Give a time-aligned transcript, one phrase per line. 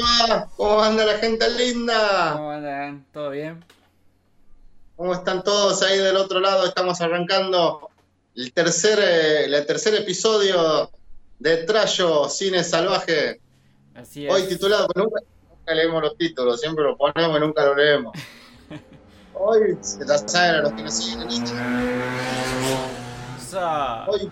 [0.00, 0.48] va?
[0.56, 2.32] ¿Cómo anda la gente linda?
[2.36, 3.06] ¿Cómo andan?
[3.12, 3.64] ¿Todo bien?
[4.96, 6.66] ¿Cómo están todos ahí del otro lado?
[6.66, 7.88] Estamos arrancando
[8.34, 10.90] el tercer, eh, el tercer episodio
[11.38, 13.40] de Trayo Cine Salvaje.
[13.94, 14.32] Así es.
[14.32, 18.12] Hoy titulado, nunca, nunca leemos los títulos, siempre lo ponemos y nunca lo leemos.
[19.34, 21.84] Hoy se la saben a los que nos siguen en Instagram.
[24.08, 24.30] Hoy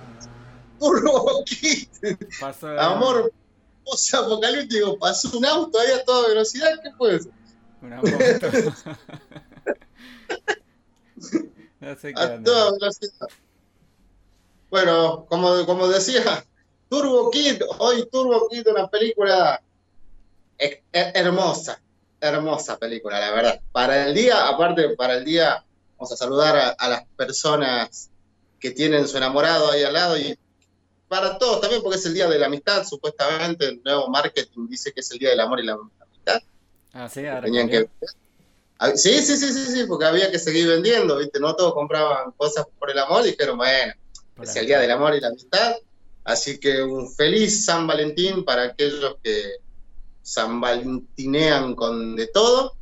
[0.79, 1.89] Turbo Kid,
[2.41, 3.33] pasó el- amor
[3.89, 7.31] post-apocalíptico, pasó un auto ahí a toda velocidad, ¿qué fue eso?
[7.81, 7.97] Una
[11.81, 13.29] no sé qué A toda velocidad.
[14.71, 16.45] Bueno, como, como decía,
[16.89, 19.63] Turbo Kid, hoy Turbo Kid, una película
[20.59, 21.81] he- he- hermosa,
[22.21, 23.61] hermosa película, la verdad.
[23.73, 25.65] Para el día, aparte, para el día,
[25.97, 28.11] vamos a saludar a, a las personas
[28.61, 30.37] que tienen su enamorado ahí al lado y
[31.09, 34.93] para todos también, porque es el día de la amistad, supuestamente, el nuevo marketing dice
[34.93, 36.43] que es el día del amor y la amistad.
[36.93, 37.89] Ah, sí, ahora Tenían que.
[38.95, 41.41] Sí, sí, sí, sí, sí, porque había que seguir vendiendo, ¿viste?
[41.41, 43.93] No todos compraban cosas por el amor y dijeron, bueno,
[44.41, 45.77] es el Día del Amor y la Amistad.
[46.23, 49.55] Así que un feliz San Valentín para aquellos que
[50.23, 52.77] San Valentinean con de todo.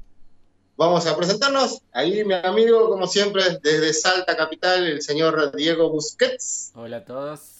[0.76, 1.80] Vamos a presentarnos.
[1.92, 6.72] Ahí mi amigo, como siempre, desde Salta Capital, el señor Diego Busquets.
[6.74, 7.55] Hola a todos.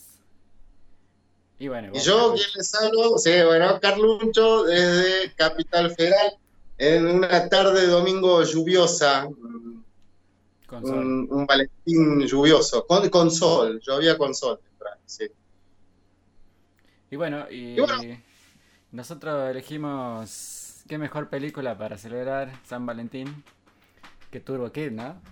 [1.59, 6.39] Y bueno, Y yo, quien les hablo, sí, bueno, Carluncho, desde Capital Federal,
[6.79, 9.27] en una tarde de domingo lluviosa,
[10.67, 11.01] con sol.
[11.01, 15.27] un, un Valentín lluvioso, con, con sol, llovía con sol temprano, sí.
[17.11, 18.03] Y bueno, y Y bueno.
[18.93, 23.45] nosotros elegimos qué mejor película para celebrar San Valentín
[24.31, 25.23] que Turbo Kid, ¿no?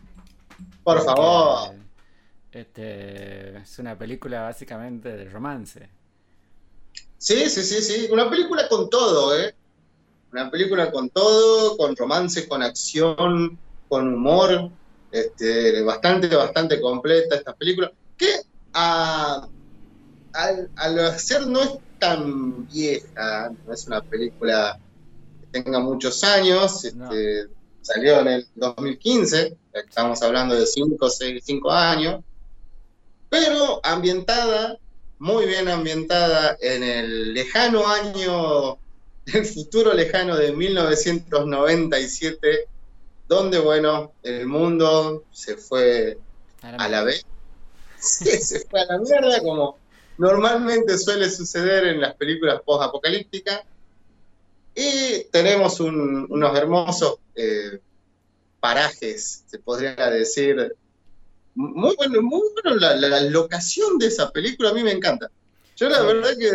[0.85, 1.75] Por Porque, favor.
[2.53, 5.91] Este es una película básicamente de romance.
[7.19, 8.09] Sí, sí, sí, sí.
[8.11, 9.55] Una película con todo, ¿eh?
[10.33, 14.73] Una película con todo, con romance, con acción, con humor.
[15.11, 17.93] Este, bastante, bastante completa esta película.
[18.17, 18.29] Que
[18.75, 19.49] a-
[20.35, 24.81] al, al ser no es tan vieja, no es una película
[25.41, 26.85] que tenga muchos años.
[26.85, 27.49] Este,
[27.83, 32.23] Salió en el 2015, estamos hablando de 5, 6, 5 años.
[33.29, 34.79] Pero ambientada
[35.19, 38.81] muy bien ambientada en el lejano año,
[39.27, 42.69] el futuro lejano de 1997,
[43.29, 46.19] donde, bueno, el mundo se fue
[46.79, 47.25] a la vez.
[47.97, 49.79] Sí, se fue a la mierda, como
[50.19, 53.63] normalmente suele suceder en las películas post-apocalípticas.
[54.75, 57.81] Y tenemos un- unos hermosos eh,
[58.61, 60.75] parajes, se podría decir,
[61.55, 65.31] muy bueno, muy bueno la, la- locación de esa película, a mí me encanta.
[65.77, 66.07] Yo la Sí.
[66.07, 66.51] verdad que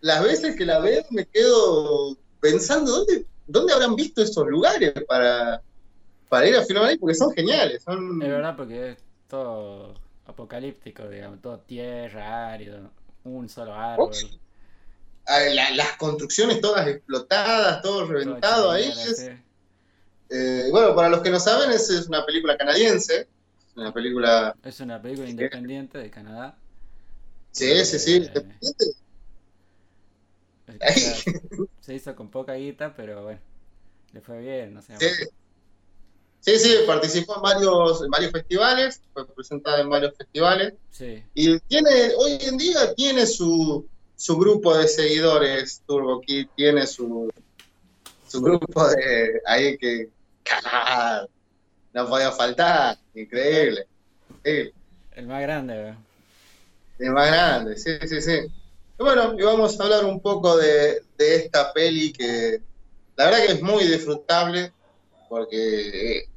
[0.00, 5.62] las veces que la veo me quedo pensando dónde, dónde habrán visto esos lugares para,
[6.28, 7.82] para ir a filmar ahí, porque son geniales.
[7.82, 8.98] Son, Es verdad porque es
[9.28, 9.94] todo
[10.26, 12.90] apocalíptico, digamos, todo tierra, árido,
[13.24, 14.10] un solo árbol.
[15.26, 18.84] Ah, la- las construcciones todas explotadas, todo reventado ahí.
[19.06, 19.30] es-
[20.30, 23.28] eh, bueno, para los que no saben, es, es una película canadiense,
[23.76, 24.54] una película...
[24.62, 26.56] Es una película independiente de Canadá.
[27.50, 28.12] Sí, sí, sí.
[28.12, 28.84] Eh, independiente.
[31.80, 33.40] se hizo con poca guita, pero bueno,
[34.12, 34.96] le fue bien, no sé.
[34.98, 35.06] Sí.
[36.44, 41.58] Sí, sí, participó en varios, en varios festivales, fue presentada en varios festivales Sí, y
[41.60, 47.32] tiene, hoy en día tiene su, su grupo de seguidores, Turbo Kid, tiene su,
[48.28, 50.10] su grupo de ahí que.
[51.94, 53.86] No podía faltar, increíble,
[54.28, 54.74] increíble.
[55.12, 55.98] el más grande, weón.
[56.98, 58.32] Es más grande, sí, sí, sí.
[58.98, 62.60] Y bueno, y vamos a hablar un poco de, de esta peli que
[63.16, 64.72] la verdad que es muy disfrutable
[65.28, 66.28] porque eh,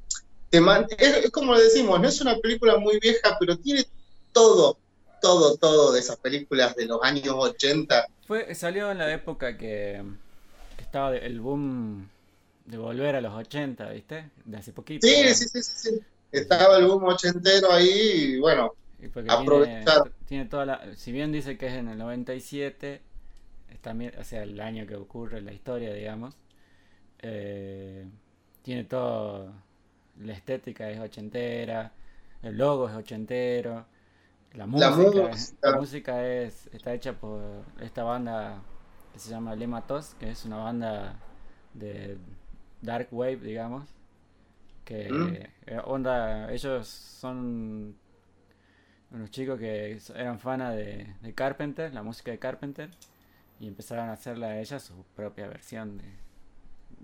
[0.49, 3.85] te man- es, es como le decimos, no es una película muy vieja, pero tiene
[4.31, 4.77] todo,
[5.21, 8.07] todo, todo de esas películas de los años 80.
[8.27, 10.03] Fue, salió en la época que,
[10.77, 12.09] que estaba el boom
[12.67, 14.29] de volver a los 80, ¿viste?
[14.45, 15.07] De hace poquito.
[15.07, 15.99] Sí, sí, sí, sí.
[16.31, 17.89] Estaba el boom ochentero ahí
[18.35, 20.11] y bueno, Y tiene, aprovechar.
[20.25, 23.01] tiene toda la, si bien dice que es en el 97,
[23.69, 26.35] es también, o sea, el año que ocurre la historia, digamos,
[27.19, 28.07] eh,
[28.63, 29.53] tiene todo,
[30.19, 31.93] la estética es ochentera,
[32.43, 33.85] el logo es ochentero,
[34.53, 35.31] la música,
[35.61, 37.41] la música es, está hecha por
[37.81, 38.61] esta banda
[39.13, 41.19] que se llama Le Matos, que es una banda
[41.73, 42.17] de
[42.81, 43.85] dark wave, digamos,
[44.85, 45.47] que Mm.
[45.67, 47.95] eh, onda, ellos son
[49.11, 52.89] unos chicos que eran fanas de, de Carpenter, la música de Carpenter,
[53.59, 56.05] y empezaron a hacerla a ella su propia versión de,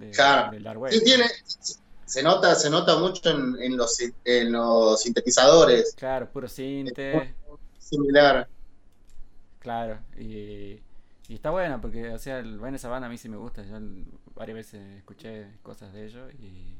[0.08, 0.52] de Claro.
[0.52, 1.00] del Dark Wave.
[1.00, 1.26] Sí, tiene,
[2.06, 7.34] se nota, se nota mucho en, en los, en los sintetizadores, Claro, puro cinte,
[7.80, 8.48] similar.
[9.60, 10.80] claro, y,
[11.34, 13.64] y está buena porque, o sea, el, bueno, esa banda a mí sí me gusta,
[13.64, 13.80] yo
[14.36, 16.78] varias veces escuché cosas de ellos y,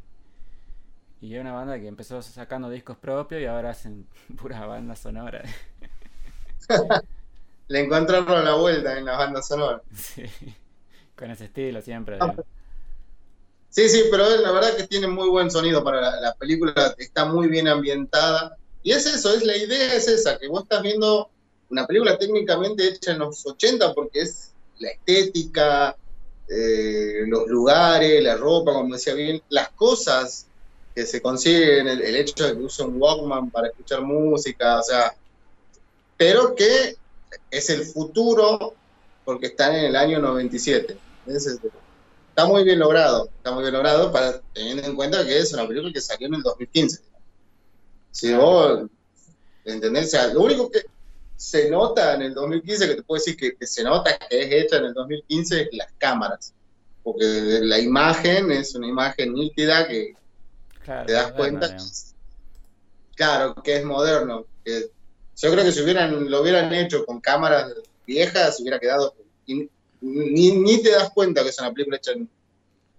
[1.22, 4.08] y es una banda que empezó sacando discos propios y ahora hacen
[4.40, 5.42] pura banda sonora.
[7.68, 9.82] Le encontraron la vuelta en la banda sonora.
[9.96, 10.26] Sí,
[11.16, 12.20] con ese estilo siempre.
[12.22, 12.36] Ah.
[13.70, 17.26] Sí, sí, pero la verdad que tiene muy buen sonido para la, la película, está
[17.26, 18.56] muy bien ambientada.
[18.84, 21.32] Y es eso, es la idea es esa, que vos estás viendo
[21.74, 25.98] una película técnicamente hecha en los 80 porque es la estética,
[26.48, 30.50] eh, los lugares, la ropa, como decía bien, las cosas
[30.96, 34.84] que se consiguen, el, el hecho de que usa un Walkman para escuchar música, o
[34.84, 35.14] sea,
[36.18, 36.96] pero que
[37.50, 38.78] es el futuro
[39.24, 41.02] porque están en el año 97.
[41.26, 41.60] Ese es-
[42.30, 45.68] está muy bien logrado, está muy bien logrado para teniendo en cuenta que es una
[45.68, 47.02] película que salió en el 2015.
[48.12, 48.90] Si vos
[49.66, 50.82] entendés, o sea, lo único que
[51.36, 54.52] se nota en el 2015, que te puedo decir que, que se nota que es
[54.66, 56.54] hecha en el 2015, es las cámaras.
[57.04, 57.26] Porque
[57.62, 60.18] la imagen es una imagen nítida que
[60.84, 62.16] Claro, te das moderno, cuenta, que es-
[63.16, 64.46] claro, que es moderno.
[64.64, 64.90] que
[65.36, 67.74] yo creo que si hubieran, lo hubieran hecho con cámaras
[68.06, 69.16] viejas, hubiera quedado.
[69.46, 69.70] y
[70.02, 72.30] ni, ni te das cuenta que es una película hecha en,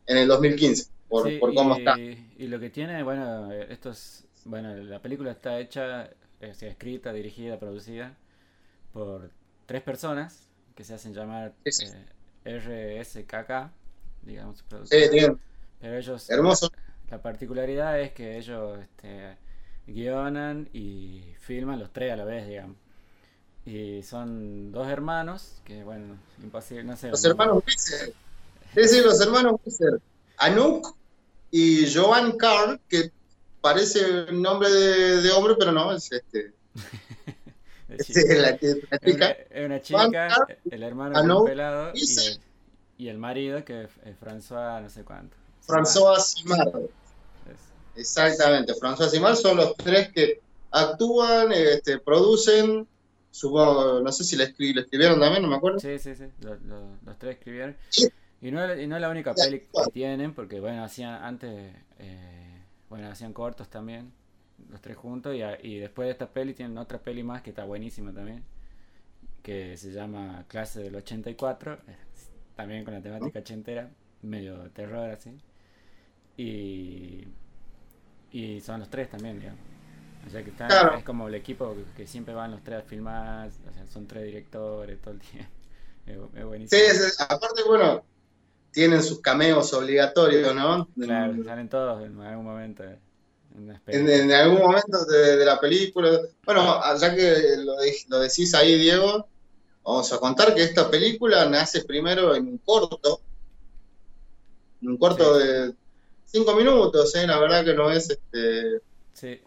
[0.07, 2.01] en el 2015, por, Sí, por cómo y, está.
[2.45, 6.07] y lo que tiene, bueno, eh, esto es, bueno, la película está hecha,
[6.41, 8.17] eh, o sea, escrita, dirigida, producida
[8.95, 9.31] por
[9.67, 11.87] tres personas que se hacen llamar Sí, sí.
[12.47, 13.73] eh, RSKK,
[14.23, 15.41] digamos, su Sí, bien,
[15.81, 16.71] Pero ellos, hermoso.
[17.11, 19.39] la particularidad es que ellos este,
[19.87, 22.79] guionan y filman los tres a la vez, digamos.
[23.67, 27.09] Y son dos hermanos, que bueno, imposible, no sé.
[27.11, 28.15] Los hermanos Wieser.
[28.75, 30.01] Sí, sí, los hermanos Wieser.
[30.39, 30.97] Anouk
[31.51, 33.13] y Joan Carr, que
[33.63, 36.53] parece un nombre de, de hombre, pero no, es este.
[37.99, 39.31] es la, una, chica.
[39.31, 42.41] es una Juan chica, Carr, el hermano un pelado y el,
[42.99, 45.37] y el marido que es François no sé cuánto.
[45.67, 46.83] François Simard.
[47.97, 52.89] Exactamente, François Simard son los tres que actúan, este, producen,
[53.31, 55.79] supongo, no sé si le, escri- le escribieron también, no me acuerdo.
[55.79, 57.77] Sí, sí, sí, lo- lo- los tres escribieron.
[57.91, 58.09] Sí.
[58.43, 61.23] Y no, es- y no es la única Ya, peli que tienen, porque bueno, hacían
[61.23, 64.13] antes, eh, bueno, hacían cortos también,
[64.71, 67.51] los tres juntos, y, a- y después de esta peli tienen otra peli más que
[67.51, 68.45] está buenísima también,
[69.43, 71.97] que se llama Clase del 84, eh,
[72.57, 73.91] también con la temática ochentera,
[74.23, 75.39] medio terror así.
[76.37, 77.27] Y,
[78.33, 79.61] y son los tres también, digamos.
[80.27, 80.99] O sea que Claro.
[80.99, 84.25] es como el equipo que, siempre van los tres a filmar, o sea, son tres
[84.25, 85.51] directores todo el tiempo.
[86.07, 86.69] Es, es buenísimo.
[86.69, 88.05] Sí, es- aparte, bueno,
[88.73, 90.89] tienen sus cameos obligatorios, ¿no?
[90.99, 92.83] Claro, En, salen todos en algún momento.
[93.87, 96.21] En, algún momento de, de la película.
[96.45, 99.29] Bueno, ya que lo, de- lo decís ahí, Diego,
[99.85, 103.21] vamos a contar que esta película nace primero en un corto,
[104.83, 105.47] en un corto Sí.
[105.47, 105.75] de
[106.27, 107.27] cinco minutos, ¿eh?
[107.27, 108.81] La verdad que no es este.
[109.13, 109.41] Sí,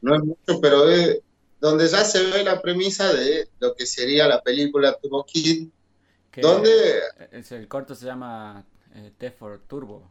[0.00, 1.20] no es mucho, pero es
[1.60, 5.68] donde ya se ve la premisa de lo que sería la película Turbo Kid,
[6.30, 10.10] que donde, es, el corto se llama eh, T for Turbo.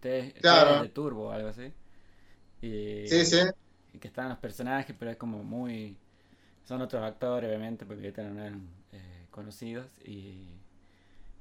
[0.00, 0.82] T, T Claro.
[0.82, 1.70] de Turbo, algo así.
[2.62, 2.68] Y,
[3.04, 3.38] sí, sí,
[3.94, 5.98] y que están los personajes, pero es como muy...
[6.64, 9.88] Son otros actores, obviamente, porque ahorita no eran eh, conocidos.
[10.04, 10.60] Y,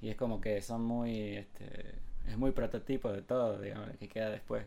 [0.01, 1.37] y es como que son muy...
[1.37, 4.65] Este, es muy prototipo de todo, digamos, lo que queda después.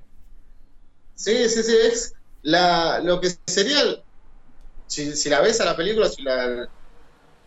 [1.14, 4.04] sí, sí, sí, es la, lo que sería, el-
[4.86, 6.68] si, si la ves a la película, si la,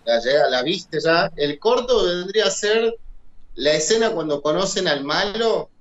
[0.06, 2.96] la, llega- la viste ya, el corto vendría a ser
[3.56, 5.72] la escena cuando conocen al malo,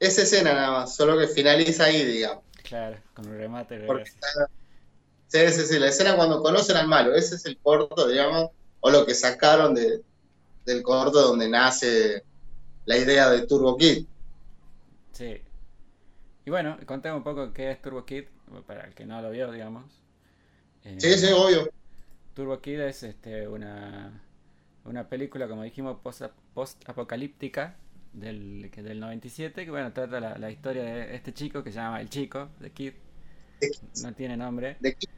[0.00, 2.44] esa escena nada más, solo que finaliza ahí, digamos.
[2.62, 3.76] Claro, con un remate.
[4.02, 4.28] Está,
[5.26, 8.50] sí, sí, sí, la escena cuando conocen al malo, ese es el corto, digamos,
[8.80, 10.02] o lo que sacaron de,
[10.66, 12.24] del corto donde nace
[12.86, 14.06] la idea de Turbo Kid.
[15.12, 15.40] Sí.
[16.44, 18.24] Y bueno, contemos un poco qué es Turbo Kid,
[18.66, 19.84] para el que no lo vio, digamos.
[20.84, 21.68] Eh, Sí, sí, obvio.
[22.34, 24.22] Turbo Kid es este, una,
[24.84, 27.76] una película, como dijimos, post- post-apocalíptica
[28.12, 31.78] del, que del 97, que bueno, trata la, la historia de este chico que se
[31.78, 32.92] llama El Chico, de Kid,
[34.02, 35.08] no tiene nombre, de Kid,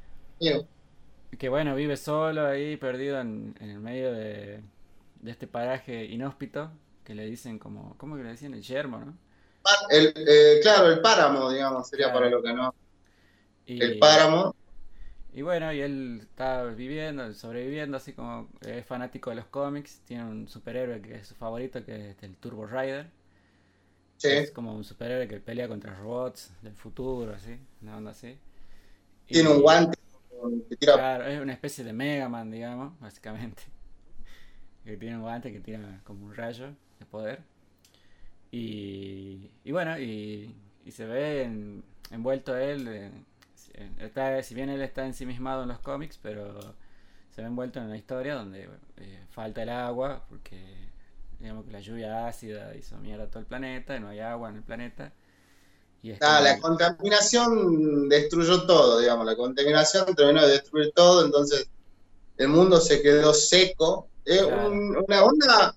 [1.38, 4.62] que bueno, vive solo ahí, perdido en, en el medio de,
[5.20, 6.72] de este paraje inhóspito,
[7.04, 8.54] que le dicen como, ¿cómo que le decían?
[8.54, 9.16] El yermo, ¿no?
[9.90, 12.18] El, eh, claro, el páramo, digamos, sería Claro.
[12.20, 12.74] para lo que no.
[13.66, 14.54] Y, El páramo.
[15.32, 20.00] Y bueno, y él está viviendo, sobreviviendo, así como es fanático de los cómics.
[20.06, 23.06] Tiene un superhéroe que es su favorito, que es el Turbo Rider.
[24.18, 24.28] Sí.
[24.28, 28.36] Es como un superhéroe que pelea contra robots del futuro, así, una onda así.
[29.26, 29.98] Tiene un guante
[30.68, 30.94] que tira.
[30.94, 33.62] Claro, es una especie de Mega Man, digamos, básicamente.
[34.84, 37.42] Que tiene un guante que tira como un rayo de poder.
[38.50, 42.88] Y, y bueno, y, y se ve en- envuelto él.
[42.88, 43.26] en-
[43.98, 46.58] está, si bien él está ensimismado en los cómics, pero
[47.34, 50.58] se ve envuelto en una historia donde eh, falta el agua, porque
[51.38, 54.50] digamos que la lluvia ácida hizo mierda a todo el planeta, y no hay agua
[54.50, 55.12] en el planeta.
[56.02, 59.26] Y es Ah, como- la contaminación destruyó todo, digamos.
[59.26, 61.68] La contaminación terminó de destruir todo, entonces
[62.38, 64.08] el mundo se quedó seco.
[64.24, 64.70] Es Claro.
[64.70, 65.74] un- una onda,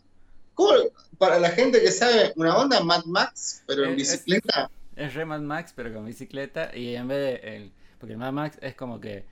[0.54, 0.74] ¿cómo?
[1.18, 4.70] para la gente que sabe, una onda Mad Max, pero en Es- es- bicicleta.
[4.96, 6.76] Es re Mad Max, pero con bicicleta.
[6.76, 7.56] Y en vez de.
[7.56, 7.72] El,
[8.04, 9.26] porque el Mad Max es como que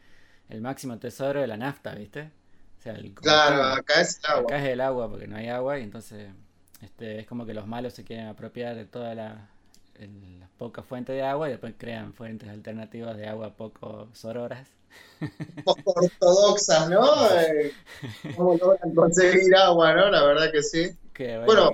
[0.50, 2.32] el máximo tesoro de la nafta, ¿viste?
[2.80, 4.42] O sea, el Claro, acá es el agua.
[4.42, 6.30] Acá es el agua porque no hay agua y entonces
[6.82, 9.50] este, es como que los malos se quieren apropiar de toda la,
[10.00, 14.68] el- la poca fuente de agua y después crean fuentes alternativas de agua poco sororas.
[15.64, 17.02] Poco ortodoxas, ¿no?
[18.36, 20.10] ¿Cómo logran conseguir agua, no?
[20.10, 20.90] La verdad que sí.
[21.14, 21.72] Que, Bueno,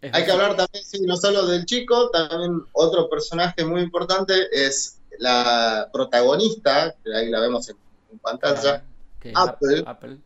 [0.00, 4.34] es hay que hablar también, sí, no solo del chico, también otro personaje muy importante
[4.52, 7.76] es la protagonista, que ahí la vemos en,
[8.12, 8.84] en pantalla,
[9.22, 9.82] es Apple.
[9.86, 10.18] Apple.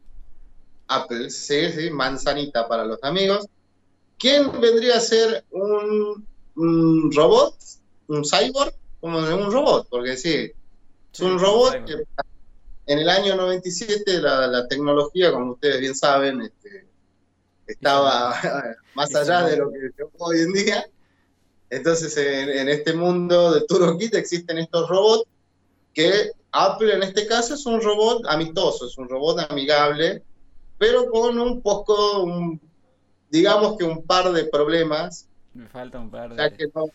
[0.88, 3.46] Apple, sí, sí, manzanita para los amigos.
[4.18, 7.56] ¿Quién vendría a ser un, un robot?
[8.08, 8.74] ¿Un cyborg?
[9.00, 10.52] Como un robot, porque sí,
[11.12, 12.04] es un robot que
[12.86, 16.86] en el año 97 la, la tecnología, como ustedes bien saben, este,
[17.66, 18.34] estaba
[18.94, 20.86] más allá de lo que hoy en día.
[21.72, 25.24] Entonces, en, en este mundo de Turbo Kit existen estos robots
[25.94, 30.22] que Apple en este caso es un robot amistoso, es un robot amigable,
[30.76, 32.60] pero con un poco, un-
[33.30, 36.56] digamos que un par de problemas, Me falta un par ya de.
[36.56, 36.86] que no,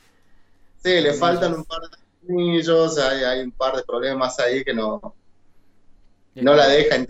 [0.83, 4.75] sí, le faltan un par de tornillos, hay, hay un par de problemas ahí que
[4.75, 5.15] no,
[6.35, 7.03] y no la deja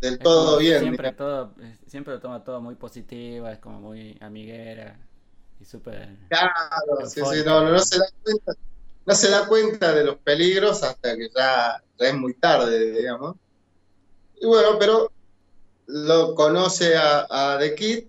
[0.00, 0.80] del todo bien.
[0.80, 1.54] Siempre todo,
[1.86, 4.98] siempre lo toma todo muy positiva, es como muy amiguera
[5.60, 6.08] y súper...
[6.28, 8.52] Claro, sí, sí, no, no, no se da cuenta,
[9.06, 13.36] no se da cuenta de los peligros hasta que ya, ya es muy tarde, digamos.
[14.40, 15.10] Y bueno, pero
[15.86, 18.04] lo conoce a, a The Kid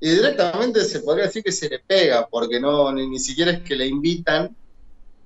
[0.00, 3.62] y directamente se podría decir que se le pega, porque no ni, ni siquiera es
[3.62, 4.54] que le invitan,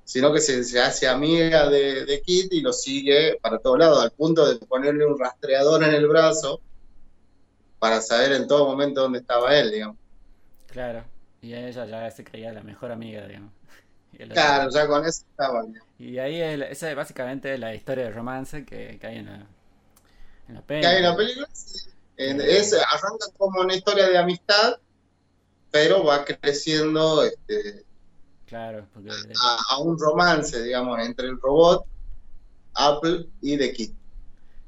[0.05, 4.03] sino que se, se hace amiga de, de Kid y lo sigue para todos lados,
[4.03, 6.61] al punto de ponerle un rastreador en el brazo
[7.79, 9.97] para saber en todo momento dónde estaba él, digamos.
[10.67, 11.05] Claro,
[11.47, 13.53] y ella ya se creía la mejor amiga, digamos.
[14.13, 15.63] Y, otro- Claro, ya con eso estaba.
[15.63, 15.89] digamos.
[15.99, 19.27] y ahí es, la- esa es básicamente la historia de romance que, que hay en
[19.27, 19.47] la,
[20.49, 21.47] en la que hay en la película.
[21.47, 21.49] película.
[21.53, 21.91] sí.
[22.19, 24.79] En- es, arranca como una historia de amistad,
[25.71, 27.85] pero va creciendo este,
[28.47, 31.85] Claro, porque a, a un romance, digamos, entre el robot,
[32.75, 33.91] Apple y The Kid.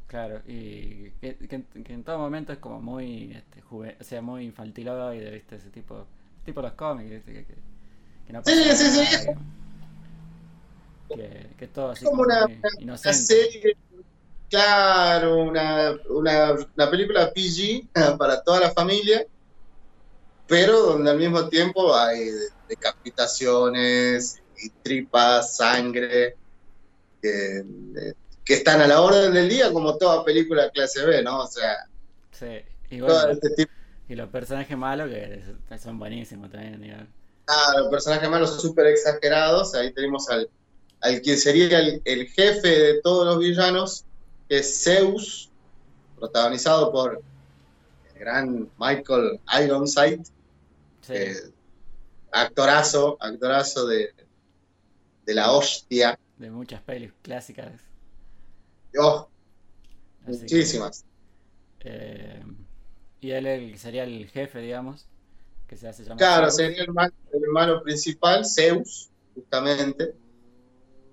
[0.08, 4.04] Claro, y que, que en- que en todo momento es como muy, este, juve- o
[4.04, 5.56] sea, muy infantiloide, ¿viste?
[5.56, 6.06] Ese tipo,
[6.48, 7.32] tipo los cómics, ¿viste?
[7.32, 7.54] Que, que,
[8.26, 9.42] que no Sí, pasa sí, sí, digamos.
[11.08, 12.36] Que, que es todo así como como
[12.80, 13.76] una, serie,
[14.50, 17.88] claro, una, una, una película PG
[18.18, 19.26] para toda la familia,
[20.46, 22.30] pero donde al mismo tiempo hay
[22.68, 26.36] decapitaciones, y tripas, sangre,
[27.22, 27.64] que,
[28.44, 31.40] que están a la orden del día como toda película clase B, ¿no?
[31.40, 31.76] O sea,
[32.32, 33.72] Sí, y todo bueno, este tipo
[34.08, 37.08] y los personajes malos que son buenísimos también, digamos.
[37.46, 39.74] Ah, los personajes malos súper exagerados.
[39.74, 40.50] Ahí tenemos al,
[41.00, 44.06] al que sería el, el jefe de todos los villanos,
[44.48, 45.50] que es Zeus,
[46.16, 47.22] protagonizado por
[48.14, 50.22] el gran Michael Ironside,
[51.00, 51.14] Sí,
[52.32, 54.14] actorazo, actorazo de,
[55.24, 56.18] de la hostia.
[56.38, 57.82] de muchas pelis clásicas.
[58.98, 59.30] Oh,
[60.22, 61.04] así que, muchísimas.
[61.80, 62.42] eh,
[63.20, 65.06] y él el- sería el jefe, digamos,
[65.68, 66.56] que se hace llamar Claro, Zeus.
[66.56, 70.14] sería el malo, el malo principal, Zeus, justamente.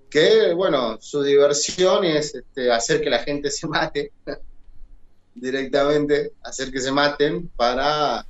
[0.10, 4.12] Que, bueno, su diversión es este, hacer que la gente se mate
[5.36, 8.26] directamente, hacer que se maten para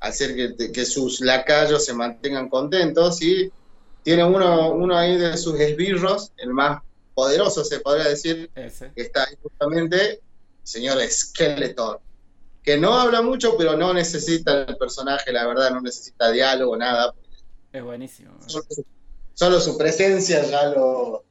[0.00, 3.22] hacer que, que sus lacayos se mantengan contentos.
[3.22, 3.52] Y
[4.02, 6.82] tiene uno, uno ahí de sus esbirros, el más
[7.14, 8.90] poderoso, se podría decir, Ese.
[8.96, 10.20] que está ahí justamente, el
[10.64, 12.00] señor Skeletor,
[12.62, 17.12] que no habla mucho, pero no necesita el personaje, la verdad, no necesita diálogo, nada.
[17.72, 18.34] Es buenísimo.
[18.46, 18.84] Solo su,
[19.34, 21.24] solo su presencia ya lo,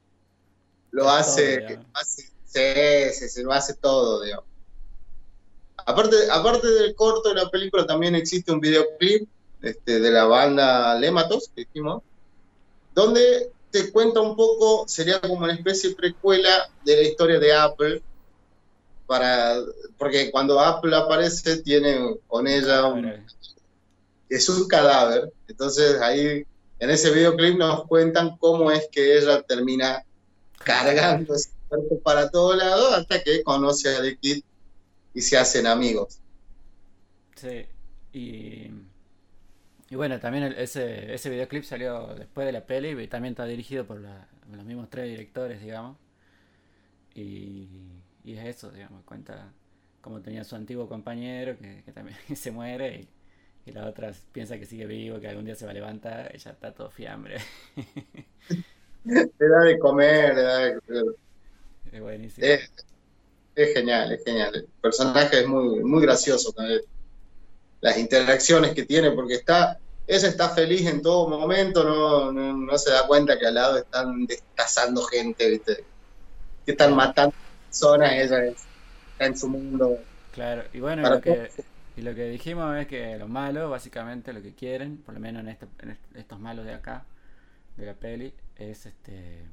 [0.90, 4.44] lo hace, hace sí, lo hace todo, digamos.
[5.84, 9.28] Aparte, aparte del corto de la película, también existe un videoclip
[9.62, 12.02] este, de la banda Lematos, que dijimos,
[12.94, 17.54] donde te cuenta un poco, sería como una especie de precuela de la historia de
[17.54, 18.02] Apple,
[19.06, 19.56] para,
[19.98, 23.24] porque cuando Apple aparece tiene con ella un,
[24.28, 26.44] es un cadáver, entonces ahí
[26.78, 30.04] en ese videoclip nos cuentan cómo es que ella termina
[30.64, 34.42] cargando ese cuerpo para todos lados hasta que conoce a The Kid
[35.14, 36.18] y se hacen amigos.
[37.36, 37.66] Sí,
[38.12, 38.70] y,
[39.90, 43.86] y bueno, también ese, ese videoclip salió después de la peli y también está dirigido
[43.86, 45.96] por los mismos tres directores, digamos.
[47.14, 47.68] Y,
[48.24, 49.52] y, es eso, digamos, cuenta
[50.00, 53.08] cómo tenía su antiguo compañero que, que también se muere y
[53.64, 56.50] y la otra piensa que sigue vivo, que algún día se va a levantar, ella
[56.50, 57.38] está todo fiambre.
[59.04, 60.78] le da de comer, le da de
[61.92, 62.46] Es buenísimo.
[63.54, 64.54] Es, genial, es genial.
[64.56, 66.80] El personaje es muy, muy gracioso también.
[67.80, 72.90] Las interacciones que tiene, porque está, ella está feliz en todo momento, no, no, se
[72.90, 75.84] da cuenta que al lado están destazando gente, ¿viste?
[76.64, 77.34] que están matando
[77.72, 79.98] personas, ella está en su mundo.
[80.32, 81.50] Claro, y bueno, lo que,
[81.96, 85.40] y lo que dijimos es que los malos, básicamente lo que quieren, por lo menos
[85.42, 85.66] en, este,
[86.14, 87.04] estos malos de acá,
[87.76, 89.46] de la peli, es este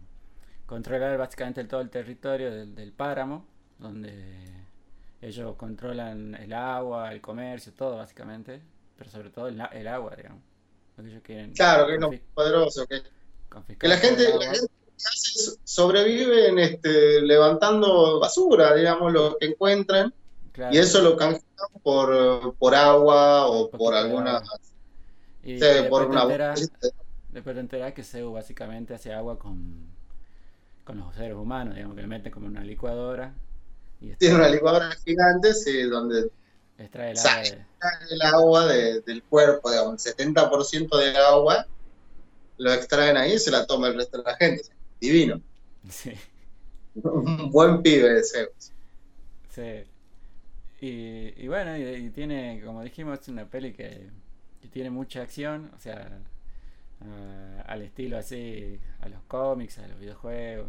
[0.65, 3.45] controlar básicamente todo el territorio del, páramo,
[3.79, 4.21] donde
[5.21, 8.61] ellos controlan el agua, el comercio, todo básicamente,
[8.97, 10.43] pero sobre todo el, agua, digamos.
[10.97, 11.53] Lo que ellos quieren.
[11.53, 13.01] Claro, que no poderoso, que,
[13.77, 14.78] que la gente, la gente
[15.63, 20.13] sobrevive en este, levantando basura, digamos, lo que encuentran
[20.71, 21.41] y eso lo canjean
[21.83, 24.41] por, por agua o por alguna...
[25.41, 25.57] Y
[25.89, 26.25] por una...
[26.25, 29.87] después te enteras que Zeus básicamente hace agua con,
[30.83, 33.33] con los seres humanos, digamos, que le meten como una licuadora.
[34.01, 36.29] Y Tiene una licuadora gigante, sí, donde
[36.77, 41.65] extrae el agua, del cuerpo, digamos, el 70% de agua
[42.57, 44.63] lo extraen ahí y se la toma el resto de la gente.
[44.99, 45.41] Divino.
[45.89, 46.13] Sí.
[46.95, 48.71] Un buen pibe de Zeus.
[49.49, 49.83] Sí.
[50.81, 54.09] Y, bueno, y, tiene, como dijimos, es una peli que,
[54.71, 56.19] tiene mucha acción, o sea,
[57.65, 60.67] al estilo así, a los cómics, a los videojuegos.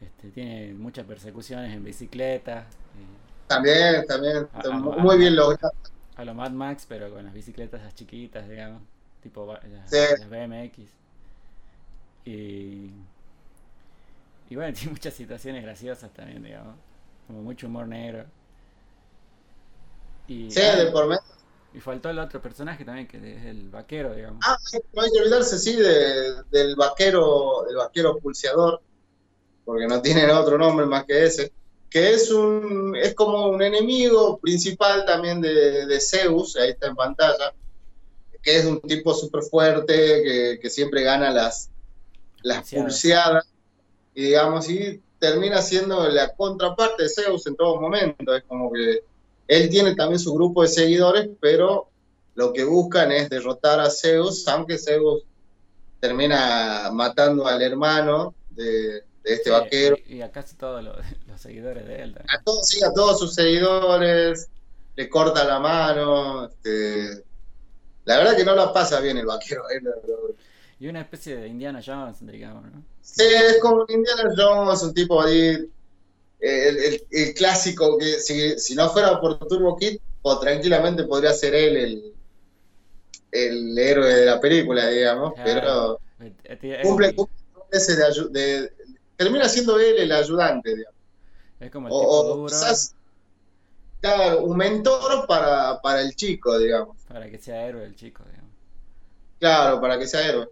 [0.00, 2.66] Este, tiene muchas persecuciones en bicicleta.
[3.46, 4.48] También, también,
[4.98, 5.72] muy bien logrado.
[6.16, 8.82] A lo Mad Max, pero con las bicicletas las chiquitas, digamos,
[9.22, 10.78] tipo las, BMX.
[12.24, 12.90] Y,
[14.52, 16.76] y bueno, tiene muchas situaciones graciosas también, digamos,
[17.26, 18.26] como mucho humor negro.
[20.28, 21.22] Y, sí, de por medio.
[21.74, 24.44] Y faltó el otro personaje también, que es el vaquero, digamos.
[24.46, 24.58] Ah,
[24.92, 28.82] no hay que olvidarse, sí, del vaquero, del vaquero pulseador,
[29.64, 31.50] porque no tiene otro nombre más que ese,
[31.88, 37.54] que es un, es como un enemigo principal también de, Zeus, ahí está en pantalla,
[38.42, 41.70] que es un tipo súper fuerte, que, siempre gana las,
[42.42, 43.51] las pulseadas,
[44.14, 49.04] y digamos, y termina siendo la contraparte de Zeus en todo momento, es como que
[49.48, 51.88] él tiene también su grupo de seguidores, pero
[52.34, 55.22] lo que buscan es derrotar a Zeus, aunque Zeus
[56.00, 59.96] termina matando al hermano de, este vaquero.
[60.06, 60.96] Y, a casi todos los,
[61.40, 62.16] seguidores de él.
[62.28, 64.48] A todos, sí, a todos sus seguidores,
[64.96, 66.46] le corta la mano.
[66.46, 67.22] Este,
[68.04, 69.62] la verdad que no la pasa bien el vaquero.
[69.70, 69.80] Eh,
[70.82, 72.82] y una especie de Indiana Jones, digamos, ¿no?
[73.00, 75.70] Sí, es como Indiana Jones, un tipo ahí
[76.40, 82.14] el, clásico que si, no fuera por Turbo Kid, o tranquilamente podría ser él el,
[83.30, 86.00] el héroe de la película, digamos, pero
[86.82, 87.14] cumple,
[87.70, 87.94] ese
[88.30, 88.72] de,
[89.16, 91.00] termina siendo él el ayudante, digamos.
[91.60, 92.96] Es como el o, quizás,
[94.00, 96.96] claro, un mentor para, para el chico, digamos.
[97.06, 98.50] Para que sea héroe el chico, digamos.
[99.38, 100.48] Claro, para que sea héroe.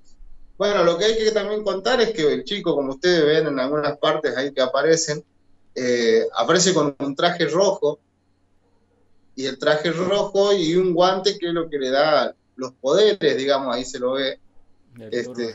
[0.60, 3.58] Bueno, lo que hay que también contar es que el chico, como ustedes ven en
[3.58, 5.24] algunas partes ahí que aparecen,
[5.74, 7.98] eh, aparece con un traje rojo,
[9.34, 13.38] y el traje rojo y un guante que es lo que le da los poderes,
[13.38, 14.38] digamos, ahí se lo ve.
[15.10, 15.50] Este,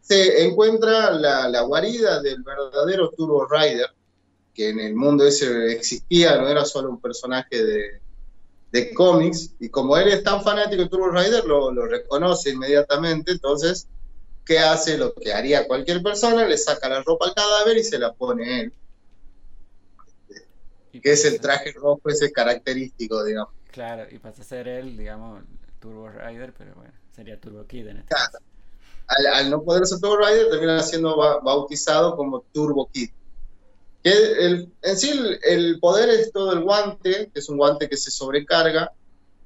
[0.00, 3.90] se encuentra la, guarida del verdadero Turbo Rider,
[4.54, 8.00] que en el mundo ese existía, no era solo un personaje de,
[8.74, 13.32] de cómics, y como él es tan fanático de Turbo Rider, lo, lo, reconoce inmediatamente,
[13.32, 13.86] entonces,
[14.44, 14.98] ¿qué hace?
[14.98, 18.60] Lo que haría cualquier persona, le saca la ropa al cadáver y se la pone
[18.60, 18.72] él
[21.00, 23.52] que es el traje rojo ese característico, digamos.
[23.70, 25.42] Claro, y pasa a ser él, digamos,
[25.80, 28.38] Turbo Rider, pero bueno, sería Turbo Kid en este caso.
[29.08, 33.10] al, no poder ser Turbo Rider, termina siendo bautizado como Turbo Kid.
[34.04, 38.10] El, en sí, el, poder es todo el guante, que es un guante que se
[38.10, 38.92] sobrecarga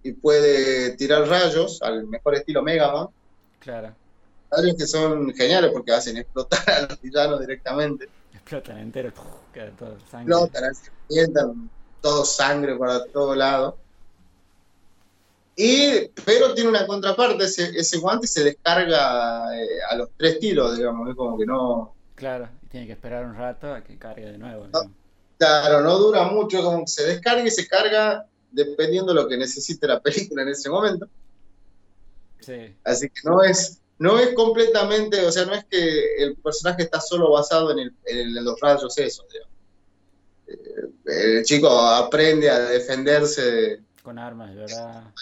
[0.02, 3.08] y puede tirar rayos al mejor estilo Mega Man.
[3.60, 3.94] Claro.
[4.50, 8.08] Rayos que son geniales porque hacen explotar a los villanos directamente.
[8.32, 9.12] Explotan entero,
[9.52, 10.34] queda todo sangre.
[10.34, 13.76] Explotan, todo sangre para todo lado.
[15.54, 20.76] Y, pero tiene una contraparte, ese, ese guante se descarga eh, a los tres tiros,
[20.76, 21.94] digamos, es como que no...
[22.14, 24.66] Claro, tiene que esperar un rato a que cargue de nuevo.
[25.38, 29.36] claro, no dura mucho, como que se descarga y se carga dependiendo de lo que
[29.36, 31.08] necesite la película en ese momento.
[32.40, 32.74] Sí.
[32.84, 37.00] Así que no es, no es completamente, o sea, no es que el personaje está
[37.00, 39.52] solo basado en, el, en los rayos esos, digamos.
[40.48, 45.12] Eh, el chico aprende a defenderse con armas, ¿verdad?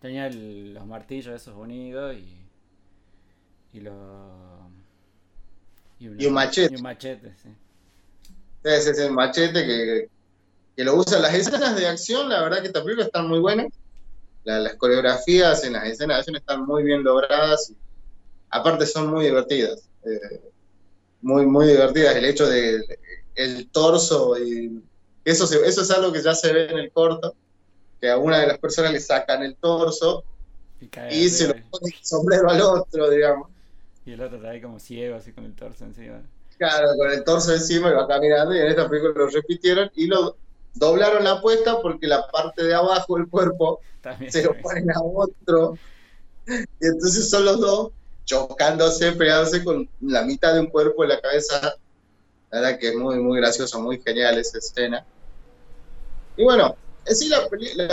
[0.00, 2.34] Tenía los martillos esos unidos y.
[3.74, 3.94] Y los.
[5.98, 6.74] Y, un machete.
[6.74, 7.48] Y un machete, sí.
[8.62, 10.08] Ese es el machete que,
[10.76, 11.18] que lo usa.
[11.18, 13.66] Las escenas de acción, la verdad que esta película están muy buenas.
[14.44, 17.72] las coreografías en las escenas de acción están muy bien logradas.
[18.50, 19.88] aparte son muy divertidas.
[20.04, 20.40] Eh,
[21.22, 22.16] muy, muy divertidas.
[22.16, 22.98] El hecho de
[23.34, 24.82] el torso y
[25.24, 27.34] eso, eso es algo que ya se ve en el corto,
[28.00, 30.24] que a una de las personas le sacan el torso
[31.10, 33.50] y, se lo pone el sombrero al otro, digamos.
[34.08, 36.22] Y el otro está ahí como ciego, así con el torso encima.
[36.56, 40.06] Claro, con el torso encima y va caminando y en esta película lo repitieron y
[40.06, 40.34] lo
[40.72, 43.80] doblaron la apuesta porque la parte de abajo del cuerpo
[44.28, 45.76] se lo ponen a otro.
[46.46, 47.90] Y entonces son los dos
[48.24, 51.76] chocándose, pegándose con la mitad de un cuerpo en la cabeza.
[52.50, 55.04] La verdad que es muy, muy gracioso, muy genial esa escena.
[56.34, 57.46] Y bueno, en sí la,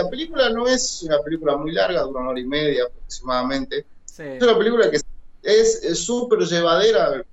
[0.10, 3.86] película no es una película muy larga, dura una hora y media aproximadamente.
[4.18, 5.02] Es una película que
[5.46, 7.24] es súper llevadera,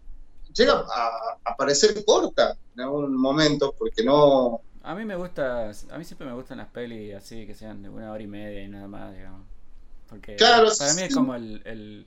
[0.54, 0.84] llega
[1.44, 4.60] a, parecer corta en algún momento, porque no...
[4.82, 7.88] A mí me gusta, a mí siempre me gustan las pelis así, que sean de
[7.88, 9.42] una hora y media y nada más, digamos.
[10.08, 12.06] Porque para mí es como el, el,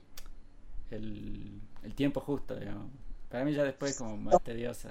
[0.90, 2.90] el, tiempo justo, digamos.
[3.30, 4.90] Para mí ya después es como más tediosa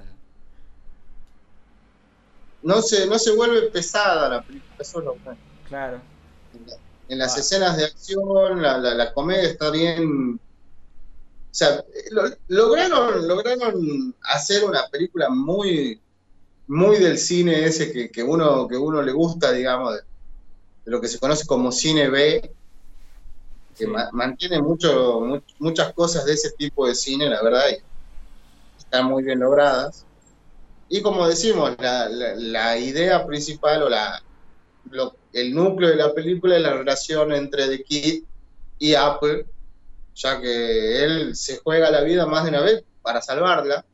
[2.66, 5.16] no se, no se vuelve pesada la película, eso
[5.68, 6.02] Claro.
[7.08, 10.40] En, las escenas de acción, la, la, comedia está bien.
[11.56, 11.86] O sea,
[12.50, 16.02] lograron, lograron hacer una película muy,
[16.68, 20.02] muy del cine ese que, que uno, que uno le gusta, digamos, de,
[20.84, 22.52] lo que se conoce como cine B,
[23.78, 27.78] que mantiene mucho, muchas cosas de ese tipo de cine, la verdad, y
[28.78, 30.06] están muy bien logradas.
[30.90, 34.22] Y como decimos, la, idea principal o la,
[35.32, 38.24] el núcleo de la película es la relación entre The Kid
[38.78, 39.46] y Apple,
[40.16, 43.86] ya que él se juega la vida más de una vez para salvarla,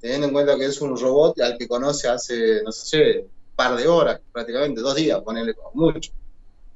[0.00, 3.76] teniendo en cuenta que es un robot al que conoce hace, no sé, un par
[3.76, 6.12] de horas, prácticamente dos días, ponerle como mucho.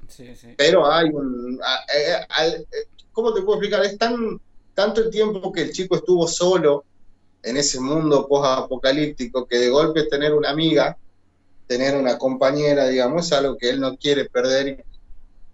[0.09, 0.49] Sí, sí.
[0.57, 1.61] Pero hay un...
[3.12, 3.85] ¿Cómo te puedo explicar?
[3.85, 4.40] Es tan,
[4.75, 6.85] tanto el tiempo que el chico estuvo solo
[7.42, 10.97] en ese mundo post-apocalíptico que de golpe tener una amiga,
[11.66, 14.85] tener una compañera, digamos, es algo que él no quiere perder.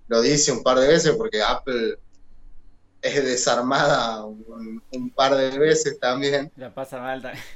[0.09, 1.99] Lo dice un par de veces porque Apple
[3.03, 6.51] es desarmada un, par de veces también.
[6.57, 7.45] La pasa mal también.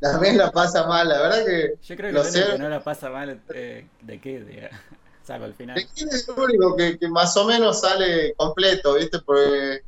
[0.00, 1.74] También la pasa mal, la verdad que...
[1.82, 4.70] Yo creo que, que no la pasa mal eh, de qué,
[5.22, 5.76] salvo al final.
[5.76, 9.18] De qué es el único que, que, más o menos sale completo, ¿viste?
[9.18, 9.82] Porque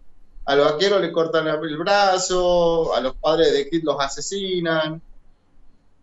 [0.44, 5.00] al vaquero le cortan el brazo, a los padres de Kid los asesinan.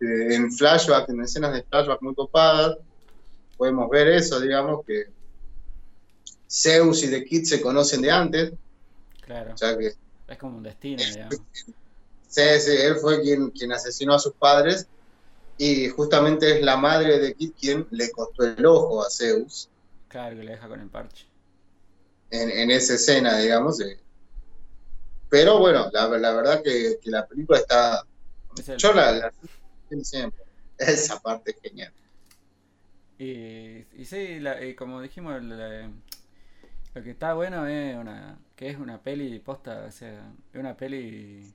[0.02, 2.78] Eh, en flashback, en escenas de flashback muy copadas,
[3.58, 5.08] podemos ver eso, digamos, que
[6.50, 8.54] Zeus y The Kid se conocen de antes.
[9.22, 9.54] Claro.
[9.54, 9.94] O sea que,
[10.28, 11.36] es como un destino, digamos.
[12.28, 14.88] Sí, sí, él fue quien, quien asesinó a sus padres
[15.58, 19.70] y justamente es la madre de Kid quien le costó el ojo a Zeus.
[20.08, 21.26] Claro, que le deja con el parche.
[22.32, 23.98] En, en esa escena, digamos, de,
[25.30, 28.04] pero bueno, la, la verdad que, que, la película está.
[28.78, 29.34] Yo la, la,
[30.02, 30.44] siempre.
[30.78, 31.94] Esa parte es genial.
[33.20, 35.42] Y, y sí, la, como dijimos,
[36.94, 40.76] lo que está bueno es una que es una peli posta, o sea, es una
[40.76, 41.54] peli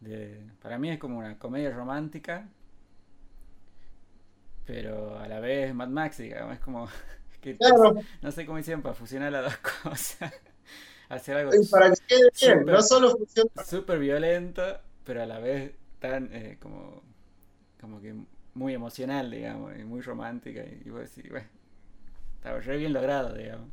[0.00, 2.48] de, para mí es como una comedia romántica,
[4.64, 6.88] pero a la vez Mad Max, digamos, es como
[7.40, 7.58] que
[8.22, 10.32] no sé cómo hicieron para fusionar las dos cosas
[11.10, 13.50] hacer algo para que quede bien, no solo funciona.
[13.64, 14.62] Súper violento,
[15.04, 17.02] pero a la vez tan eh, como,
[17.80, 18.14] como que
[18.54, 20.62] muy emocional, digamos, y muy romántica.
[20.64, 21.48] Y, vos decís, bueno,
[22.36, 23.68] está re bien logrado, digamos.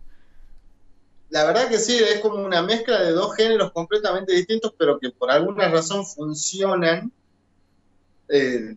[1.30, 5.10] La verdad que sí, es como una mezcla de dos géneros completamente distintos, pero que
[5.10, 7.12] por alguna razón funcionan.
[8.30, 8.76] Eh,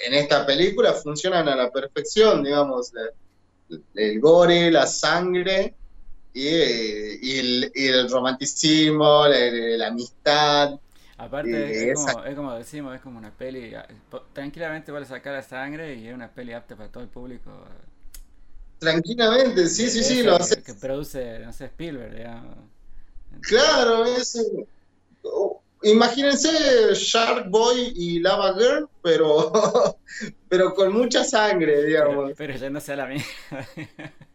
[0.00, 2.92] en esta película funcionan a la perfección, digamos,
[3.94, 5.74] el, gore, la sangre
[6.32, 10.78] y, el, romanticismo, la, amistad.
[11.16, 13.72] Aparte, es, como, decimos, es como una peli.
[14.32, 17.50] Tranquilamente vale sacar la sangre y es una peli apta para todo el público.
[18.78, 20.62] Tranquilamente, sí, sí, sí, lo hace.
[20.62, 22.56] Que produce, no sé, Spielberg, digamos.
[23.42, 24.40] Claro, es.
[25.82, 29.52] Imagínense Shark Boy y Lava Girl, pero,
[30.48, 32.32] pero con mucha sangre, digamos.
[32.36, 33.24] Pero, ya no sea la mierda.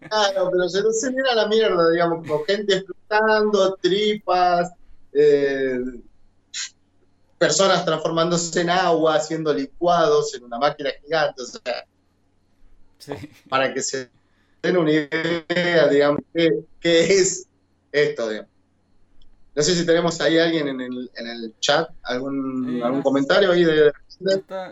[0.10, 4.72] Claro, pero ya no se mira la mierda, digamos, con gente explotando, tripas,
[5.14, 5.80] eh,
[7.38, 11.86] personas transformándose en agua, haciendo licuados en una máquina gigante, o sea,
[13.50, 14.10] para que se
[14.64, 16.50] den una idea, digamos, qué,
[16.80, 17.48] qué es
[17.92, 18.52] esto, digamos.
[19.56, 23.64] No sé si tenemos ahí alguien en el, en el chat, algún, algún comentario ahí
[23.64, 23.94] de...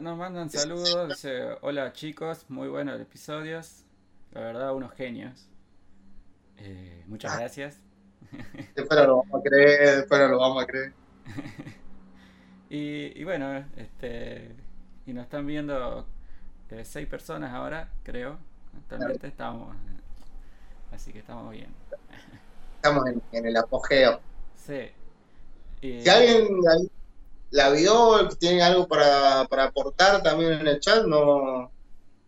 [0.02, 3.84] nos mandan saludos, dice, hola chicos, muy buenos episodios,
[4.32, 5.48] la verdad unos genios.
[6.58, 7.40] Eh, muchas ah.
[7.40, 7.80] gracias.
[8.76, 10.94] Después lo vamos a creer, después lo vamos a creer.
[12.70, 14.56] y, y, bueno, este
[15.06, 16.06] y nos están viendo
[16.70, 18.40] eh, seis personas ahora, creo.
[18.78, 19.76] Actualmente estamos,
[20.92, 21.74] así que estamos bien.
[22.76, 24.20] Estamos en el apogeo.
[24.56, 24.90] Sí.
[25.82, 26.48] Si alguien
[27.50, 31.72] la vio, tiene algo para, aportar también en el chat, no,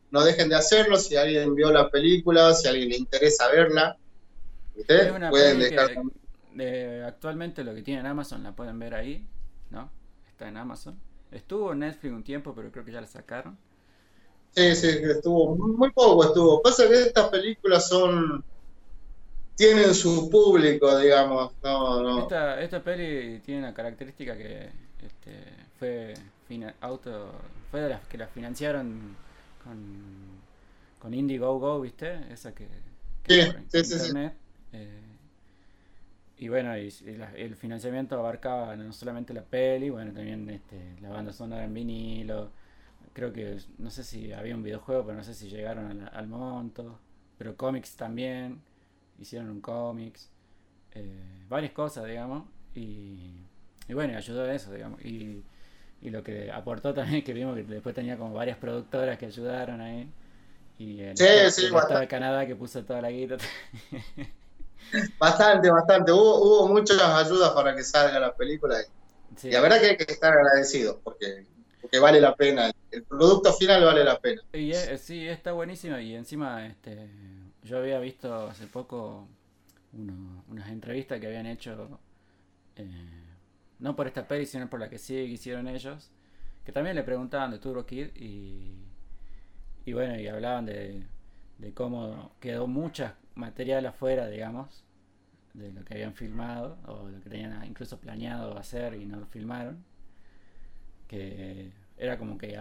[0.09, 0.97] no dejen de hacerlo.
[0.97, 3.97] Si alguien vio la película, si a alguien le interesa verla,
[4.75, 5.91] ustedes pueden dejar.
[7.05, 9.25] actualmente lo que tiene en Amazon la pueden ver ahí,
[9.69, 9.91] ¿no?
[10.27, 10.99] Está en Amazon.
[11.31, 13.57] Estuvo en Netflix un tiempo, pero creo que ya la sacaron.
[14.55, 16.61] Sí, sí, estuvo muy poco estuvo.
[16.61, 18.43] Pasa que estas películas son
[19.55, 21.51] tienen su público, digamos.
[21.63, 22.19] No, no.
[22.19, 24.69] Esta, esta peli tiene una característica que
[25.03, 25.43] este,
[25.79, 26.13] fue
[26.81, 27.31] auto
[27.71, 29.15] fue de las que la financiaron
[29.63, 29.79] con,
[30.99, 32.19] con Indiegogo, ¿viste?
[32.31, 32.67] Esa que,
[33.27, 34.33] sí, sí, sí, internet.
[34.73, 35.01] Eh,
[36.37, 36.93] y bueno, y,
[37.35, 42.51] el financiamiento abarcaba no solamente la peli, bueno, también este, la banda sonora en vinilo.
[43.13, 46.99] Creo que, no sé si había un videojuego, pero no sé si llegaron al monto.
[47.37, 48.61] Pero cómics también
[49.19, 50.29] hicieron un cómics,
[50.93, 53.33] eh, varias cosas, digamos, y,
[53.87, 55.03] y, bueno, ayudó a eso, digamos.
[55.03, 55.43] Y,
[56.01, 59.81] y lo que aportó también, que vimos que después tenía como varias productoras que ayudaron
[59.81, 60.11] ahí.
[60.77, 63.37] Y el, sí, sí, estado de Canadá que puso toda la guita.
[65.19, 66.11] bastante, bastante.
[66.11, 68.77] Hubo, hubo muchas ayudas para que salga la película.
[69.41, 71.45] Y la verdad que hay que estar agradecido porque,
[71.93, 72.71] porque vale la pena.
[72.89, 74.41] El producto final vale la pena.
[74.51, 75.99] Y sí, está buenísimo.
[75.99, 77.07] Y encima, este
[77.61, 79.27] yo había visto hace poco
[80.49, 81.99] unas entrevistas que habían hecho,
[82.77, 82.87] eh,
[83.77, 86.09] no por esta peli, sino por la que sí hicieron ellos,
[86.65, 88.73] que también le preguntaban de Turbo Kid y,
[89.85, 91.03] y bueno, y hablaban de,
[91.59, 94.83] de cómo quedó mucha material afuera, digamos,
[95.53, 99.27] de lo que habían filmado o lo que tenían incluso planeado hacer y no lo
[99.27, 99.85] filmaron.
[101.07, 102.57] Que era como que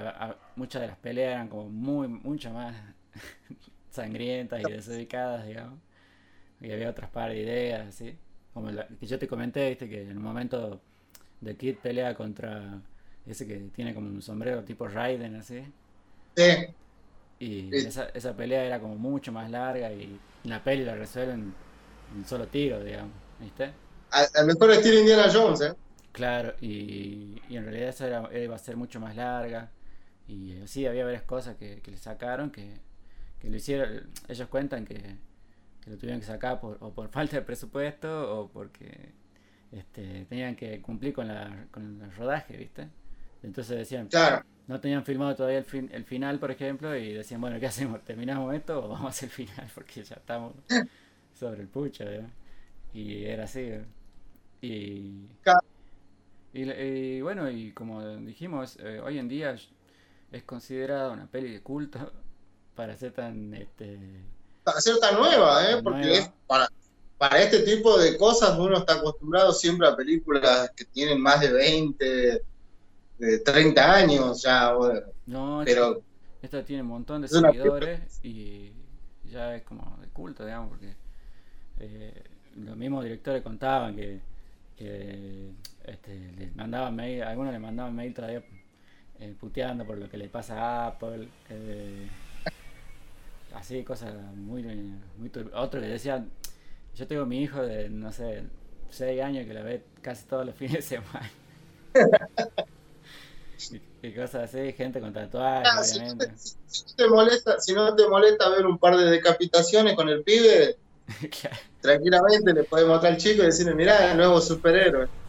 [0.56, 2.74] muchas de las peleas eran como muy, mucho más
[3.90, 5.78] sangrientas y desubicadas, digamos.
[6.60, 8.16] Y había otras par de ideas, así.
[8.54, 10.80] Como la, que yo te comenté, viste, que en un momento
[11.42, 12.80] The Kid pelea contra
[13.26, 15.62] ese que tiene como un sombrero tipo Raiden, así.
[16.36, 16.66] Sí.
[17.38, 21.52] Y Esa, esa pelea era como mucho más larga y la peli la resuelven
[22.12, 23.72] en un solo tiro, digamos, ¿viste?
[24.10, 25.74] Al mejor estilo Indiana Jones, ¿eh?
[26.12, 29.70] Claro, y, y en realidad esa era, iba a ser mucho más larga.
[30.28, 32.74] Y sí, había varias cosas que, que le sacaron que,
[33.40, 35.16] que lo hicieron, ellos cuentan que,
[35.86, 39.12] lo tuvieron que sacar por, o por falta de presupuesto o porque
[39.72, 42.88] este, tenían que cumplir con, la, con el rodaje, ¿viste?
[43.42, 44.08] Entonces decían,
[44.68, 48.00] no tenían filmado todavía el, fin, el final, por ejemplo, y decían, bueno, ¿qué hacemos?
[48.04, 49.70] ¿Terminamos esto o vamos a hacer el final?
[49.74, 50.54] Porque ya estamos
[51.34, 52.04] sobre el pucho,
[52.94, 53.72] Y era así,
[54.60, 55.26] y,
[56.52, 59.56] y, bueno, y como dijimos, eh, hoy en día
[60.30, 61.98] es considerada una peli de culto
[62.74, 63.98] para ser tan este
[64.64, 65.82] para ser tan nueva, ¿eh?
[65.82, 66.68] porque para,
[67.18, 71.52] para este tipo de cosas uno está acostumbrado siempre a películas que tienen más de
[71.52, 72.42] 20,
[73.18, 74.72] de 30 años ya.
[75.26, 76.02] no, pero
[76.42, 78.72] esta, tiene un montón de seguidores y
[79.30, 80.94] ya es como de culto, digamos, porque
[81.78, 82.22] eh,
[82.56, 84.20] los mismos directores contaban que,
[84.76, 85.50] que
[85.84, 88.42] este, les mandaban mail, algunos le mandaban mail todavía
[89.18, 91.28] eh, puteando por lo que le pasa a Apple.
[91.48, 92.08] Eh,
[93.54, 96.30] así cosas muy, muy otro que decían
[96.96, 98.44] Yo tengo mi hijo de, no sé,
[98.90, 101.30] 6 años que la ve casi todos los fines de semana.
[104.02, 106.32] y, cosas así, gente con tatuajes, ah, obviamente.
[106.36, 110.22] Si, no te molesta, si no te molesta ver un par de decapitaciones con el
[110.22, 110.76] pibe,
[111.80, 115.21] tranquilamente le podemos mostrar al chico y decirle, mirá, el nuevo superhéroe.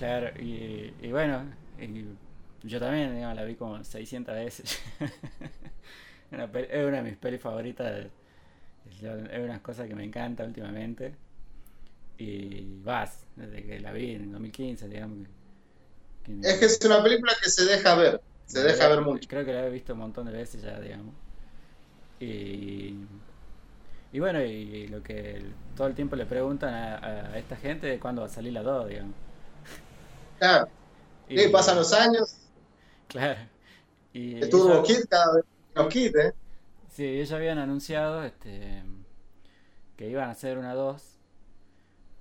[0.00, 1.44] Claro, y, y bueno,
[2.62, 4.80] yo también digamos, la vi como 600 veces.
[6.30, 8.06] es una de mis pelis favoritas.
[9.02, 11.14] Es una cosa que me encanta últimamente.
[12.16, 15.28] Y vas, desde que la vi en 2015, digamos.
[16.44, 18.22] es que es una película que se deja ver.
[18.46, 19.28] Se deja ver mucho.
[19.28, 21.14] Creo que la he visto un montón de veces ya, digamos.
[22.20, 22.94] Y,
[24.14, 25.42] y bueno, y lo que
[25.76, 28.88] todo el tiempo le preguntan a, esta gente de cuándo va a salir la 2,
[28.88, 29.14] digamos.
[30.40, 30.68] Claro.
[31.28, 32.36] Y, pasan los años.
[33.06, 33.38] Claro.
[34.12, 36.32] Y Turbo Kid cada vez los Kid, ¿eh?
[36.88, 38.82] Sí, ellos habían anunciado este,
[39.96, 41.18] que iban a hacer una 2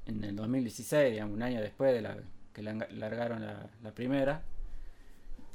[0.05, 2.17] en el 2016, digamos, un año después de la
[2.53, 4.43] que largaron la, primera.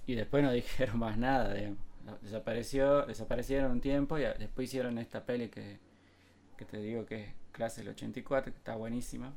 [0.06, 1.78] Y después no dijeron más nada, digamos.
[2.22, 5.78] Desapareció, desaparecieron un tiempo y después hicieron esta peli que,
[6.56, 9.32] que te digo que es clase del 84, que está buenísima.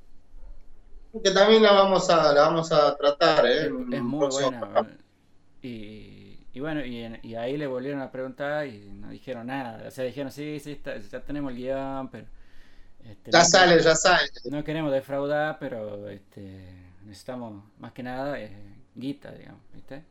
[1.23, 3.65] Que también la vamos a, la vamos a tratar, ¿eh?
[3.65, 4.87] Es, muy buena.
[5.61, 9.87] Y, y, bueno, y, y, ahí le volvieron a preguntar y no dijeron nada.
[9.87, 10.79] O sea, dijeron, sí, sí,
[11.11, 12.25] ya tenemos el guion, pero...
[13.03, 14.29] Este, ya sale, ya sale.
[14.51, 18.51] No queremos defraudar, pero este, necesitamos más que nada eh,
[18.95, 20.03] guita, digamos, ¿viste?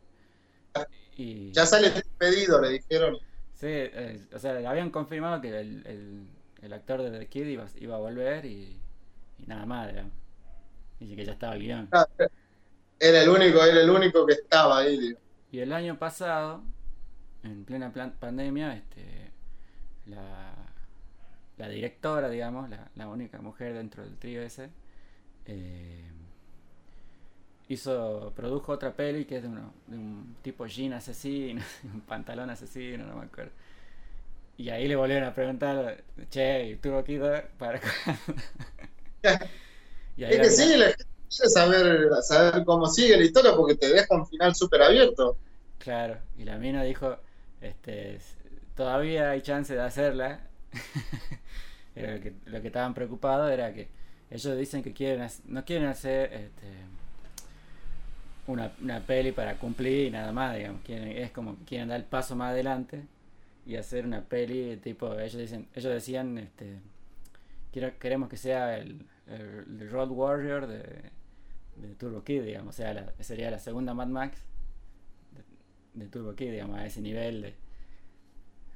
[1.16, 3.18] Y, ya sale el pedido, le dijeron.
[3.54, 6.28] Sí, eh, o sea, habían confirmado que el, el,
[6.62, 8.78] el actor de The Kid iba, iba a volver y,
[9.38, 10.12] y nada más, digamos.
[10.98, 11.88] Dice que ya estaba el guion.
[12.98, 15.14] era el único, era el único que estaba ahí.
[15.52, 16.62] Y el año pasado,
[17.42, 19.30] en plena pandemia, este,
[20.06, 20.54] la,
[21.58, 24.70] la directora, digamos, la, la, única mujer dentro del trío ese,
[25.46, 26.10] eh,
[27.68, 31.62] hizo, produjo otra peli que es de, uno, de un tipo jean asesino,
[31.94, 33.52] un pantalón asesino, no me acuerdo.
[34.58, 37.18] Y ahí le volvieron a preguntar, che, ¿y tú aquí
[37.58, 37.80] para
[40.16, 43.74] y ahí es que sí, la gente quiere saber, saber cómo sigue la historia porque
[43.74, 45.36] te deja un final súper abierto.
[45.78, 47.16] Claro, y la mina dijo,
[47.60, 48.18] este,
[48.74, 50.40] todavía hay chance de hacerla.
[51.94, 53.88] lo, que, lo que estaban preocupados era que
[54.30, 56.66] ellos dicen que quieren no quieren hacer este,
[58.46, 60.82] una, una peli para cumplir y nada más, digamos.
[60.82, 63.02] Quieren, es como quieren dar el paso más adelante
[63.66, 66.78] y hacer una peli tipo, ellos dicen, ellos decían, este,
[67.72, 71.10] quiero, queremos que sea el, el, Road Warrior de,
[71.76, 74.38] de, Turbo Kid, digamos, o sea, sería la segunda Mad Max
[75.94, 77.54] de, Turbo Kid, digamos, a ese nivel de,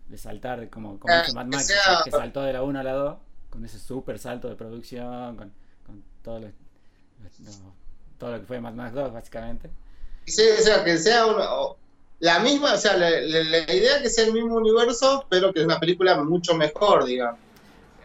[0.08, 1.72] de saltar, como, como ah, Mad Max,
[2.04, 3.18] que, saltó de la 1 a la 2,
[3.50, 5.52] con ese super salto de producción, con,
[5.84, 6.48] con todo, lo,
[8.18, 9.70] todo lo que fue Mad Max 2, básicamente.
[10.26, 11.46] Sí, o sea, que sea una,
[12.20, 13.10] la misma, o sea, la,
[13.72, 17.40] idea que sea el mismo universo, pero que es una película mucho mejor, digamos.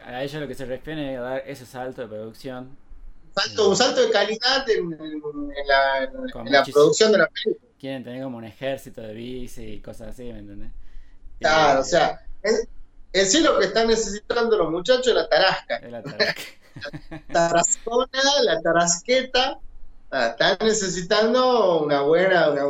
[0.05, 2.77] A ello lo que se refiere es a dar ese salto de producción.
[3.35, 4.91] Salto, un salto de calidad en,
[5.67, 6.09] la,
[6.71, 7.71] producción de la película.
[7.79, 10.71] Quieren tener como un ejército de bici y cosas así, ¿me entiendes?
[11.39, 15.79] Claro, o sea, en, sí lo que están necesitando los muchachos es la tarasca.
[15.89, 16.41] la tarasca.
[17.09, 19.59] la tarascona, la tarasqueta.
[20.11, 22.65] Ah, están necesitando una buena, una,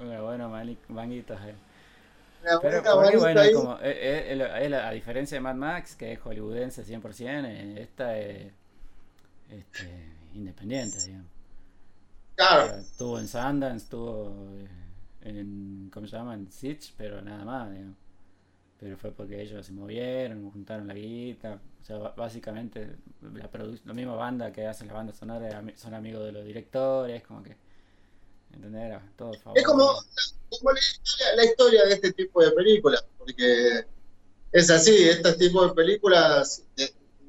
[0.00, 0.48] una buena
[0.88, 1.34] manguita.
[1.48, 1.54] Eh.
[2.62, 7.78] Pero porque, bueno, como, eh, eh, a diferencia de Mad Max, que es hollywoodense 100%,
[7.78, 8.52] esta es
[9.50, 9.88] este,
[10.34, 11.30] independiente, digamos.
[12.36, 12.76] Claro.
[12.76, 14.34] estuvo en Sundance, estuvo
[15.22, 16.34] en, ¿cómo se llama?
[16.34, 17.96] En Sitch, pero nada más, digamos.
[18.78, 21.60] Pero fue porque ellos se movieron, juntaron la guita.
[21.80, 23.48] O sea, básicamente la,
[23.84, 27.56] la misma banda que hace la banda sonora son amigos de los directores, como que
[29.54, 29.92] es como,
[31.36, 33.84] la, historia, de este tipo de películas, porque
[34.52, 36.62] es así, este tipo de películas,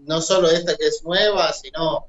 [0.05, 2.07] no solo esta que es nueva, sino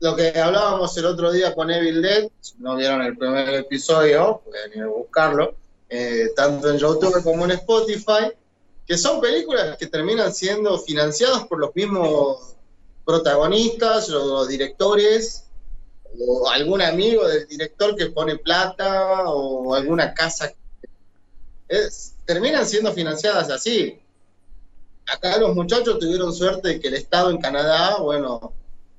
[0.00, 4.42] lo que hablábamos el otro día con Evil Dead, si no vieron el primer episodio,
[4.44, 5.56] pueden ir a buscarlo,
[5.88, 8.32] eh, tanto en YouTube como en Spotify,
[8.86, 12.56] que son películas que terminan siendo financiadas por los mismos
[13.04, 15.44] protagonistas, los directores,
[16.18, 20.52] o algún amigo del director que pone plata o alguna casa.
[21.68, 24.00] Es, terminan siendo financiadas así.
[25.06, 28.52] Acá los muchachos tuvieron suerte de que el Estado en Canadá, bueno,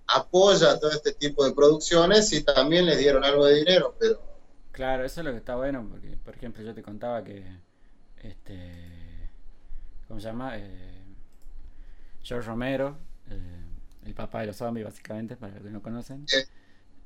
[0.08, 4.22] apoya todo este tipo de producciones y también les dieron algo de dinero, pero...
[4.72, 7.44] Claro, eso es lo que está bueno, porque, por ejemplo, yo te contaba que,
[8.22, 9.30] este,
[10.08, 10.58] ¿cómo se llama?
[10.58, 11.16] Eh,
[12.24, 12.98] George Romero,
[13.30, 13.64] eh,
[14.06, 16.28] el papá de los zombies, básicamente, para los que no conocen.
[16.28, 16.38] Sí.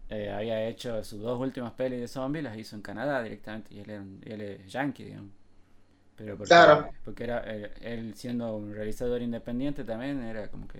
[0.10, 3.80] Eh, había hecho sus dos últimas pelis de zombies, las hizo en Canadá directamente, y
[3.80, 5.32] él, era él es yankee, digamos.
[6.16, 6.91] Pero porque, Claro.
[7.05, 10.80] porque era eh, él siendo un realizador independiente también, era como que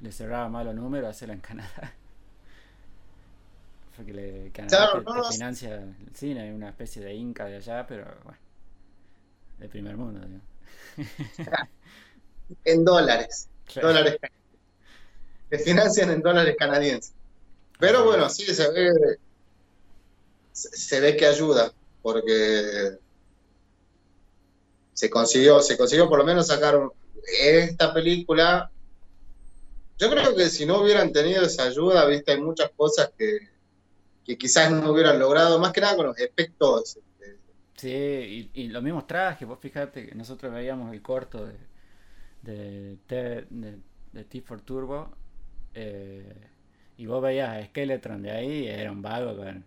[0.00, 1.94] le cerraba malos números hacerla en Canadá.
[3.96, 7.14] Porque le, Canadá Claro, te, no, te no, financia el cine, es una especie de
[7.14, 8.38] inca de allá, pero bueno,
[9.58, 10.46] de primer mundo, digamos.
[12.64, 13.48] En dólares.
[13.64, 13.88] Claro.
[13.88, 14.18] Dólares
[15.50, 17.12] que financian en dólares canadienses.
[17.78, 19.18] Pero bueno, sí, se ve,
[20.52, 21.72] se ve que ayuda,
[22.02, 22.98] porque
[24.92, 26.78] se consiguió, se consiguió por lo menos sacar
[27.42, 28.70] esta película.
[29.98, 33.38] Yo creo que si no hubieran tenido esa ayuda, viste, hay muchas cosas que,
[34.36, 36.96] quizás no hubieran logrado, más que nada con los efectos.
[36.96, 37.38] este,
[37.76, 41.46] Sí, y, y los mismos trajes, vos fíjate que nosotros veíamos el corto
[42.42, 45.10] de, de T for Turbo
[45.74, 46.32] eh,
[46.98, 49.62] y vos veías a Skeletron de ahí era un vago con eh,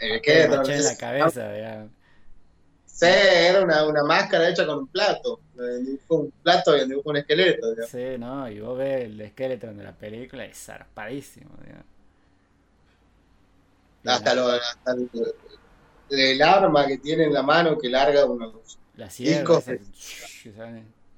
[0.00, 1.90] papel que- maché en la cabeza, digamos.
[2.86, 5.40] Sí, era una, una máscara hecha con un plato.
[5.58, 7.70] eh, un plato y dibujó un esqueleto.
[7.70, 7.90] digamos.
[7.90, 8.48] Sí, ¿no?
[8.50, 11.84] Y vos ves el Skeletron de la película y es zarpadísimo, digamos.
[14.06, 15.10] Hasta, lo, hasta el,
[16.10, 18.78] el arma que tiene en la mano que larga unos.
[18.94, 19.64] la sierra, discos.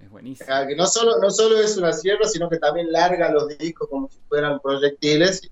[0.01, 0.49] Es buenísimo.
[0.67, 4.09] Que no solo, no solo es una sierra, sino que también larga los discos como
[4.09, 5.43] si fueran proyectiles.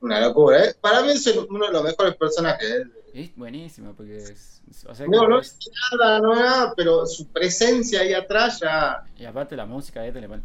[0.00, 0.74] Una locura, ¿eh?
[0.80, 2.86] Para mí es uno de los mejores personajes.
[3.12, 5.58] Es buenísimo porque, es- o sea, que No, no es
[5.92, 9.02] nada, no nada, pero su presencia ahí atrás ya.
[9.18, 10.42] Y aparte la música ahí te le pone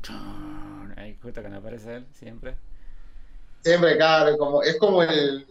[0.97, 2.55] ahí justo cuando aparece él, siempre.
[3.61, 5.45] Siempre, claro, como, es como el,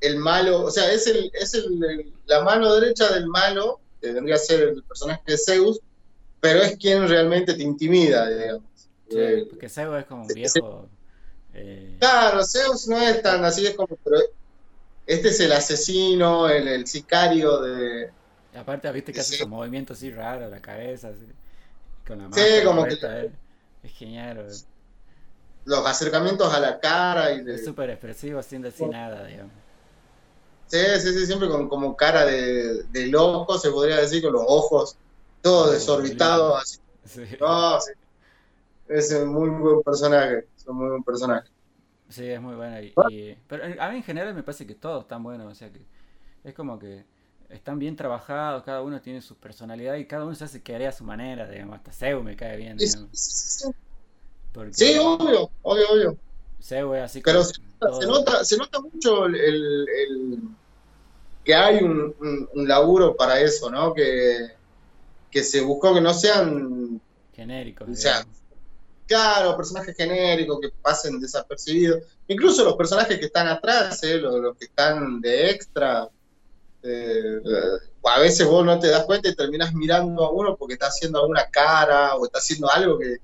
[0.00, 4.34] el malo, o sea, es, el, es el- la mano derecha del malo, que vendría
[4.34, 5.80] a ser el personaje de Zeus,
[6.40, 8.62] pero es quien realmente te intimida, digamos.
[9.08, 10.88] Sí, Eh, porque Sego es como un sí, viejo.
[11.54, 14.18] eh, claro, Zeus no es tan así, es como, pero
[15.06, 18.12] este es el asesino, el, el sicario de...
[18.52, 19.36] y aparte, viste que hace Sí.
[19.36, 21.26] esos movimientos así raros, la cabeza, así,
[22.06, 23.32] con la Sí, máscara como que- eh,
[23.82, 24.64] Es genial, eh.
[25.64, 27.54] los acercamientos a la cara y de...
[27.54, 29.52] es súper expresivo sin decir nada, digamos.
[30.66, 34.44] Sí, sí, sí, siempre con como cara de, de loco, se podría decir, con los
[34.46, 34.96] ojos
[35.42, 36.78] todos desorbitados, así.
[37.04, 37.92] Sí, No, sí.
[38.88, 41.48] Es un muy buen personaje, es un muy buen personaje.
[42.08, 42.80] sí, es muy bueno.
[42.80, 45.54] Y, y- pero eh, a mí en general me parece que todos están buenos, o
[45.54, 45.80] sea que
[46.44, 47.04] es como que
[47.48, 50.92] están bien trabajados, cada uno tiene su personalidad y cada uno se hace querer a
[50.92, 51.76] su manera, digamos.
[51.76, 53.08] Hasta Zeus me cae bien, Sí, digamos.
[53.12, 53.70] sí, sí, sí.
[54.52, 56.16] Porque Sí, obvio, obvio, obvio.
[56.60, 60.38] Zeus es así Pero se, todo- se nota, se nota mucho el, el- el-
[61.44, 63.94] que hay un, un- un laburo para eso, ¿no?
[63.94, 64.57] Que,
[65.30, 67.00] que se buscó que no sean,
[67.34, 68.26] genéricos, o sea,
[69.06, 72.02] claro, personajes genéricos que pasen desapercibidos.
[72.28, 74.18] Incluso los personajes que están atrás, ¿eh?
[74.18, 76.08] los, los que están de extra.
[76.82, 80.74] eh, eh, a veces vos no te das cuenta y terminás mirando a uno porque
[80.74, 83.20] está haciendo alguna cara o está haciendo algo que, que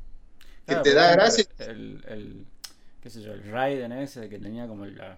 [0.66, 1.44] Claro, te da gracia.
[1.58, 2.46] El, el,
[3.02, 5.16] qué sé yo, el Raiden ese que tenía como la,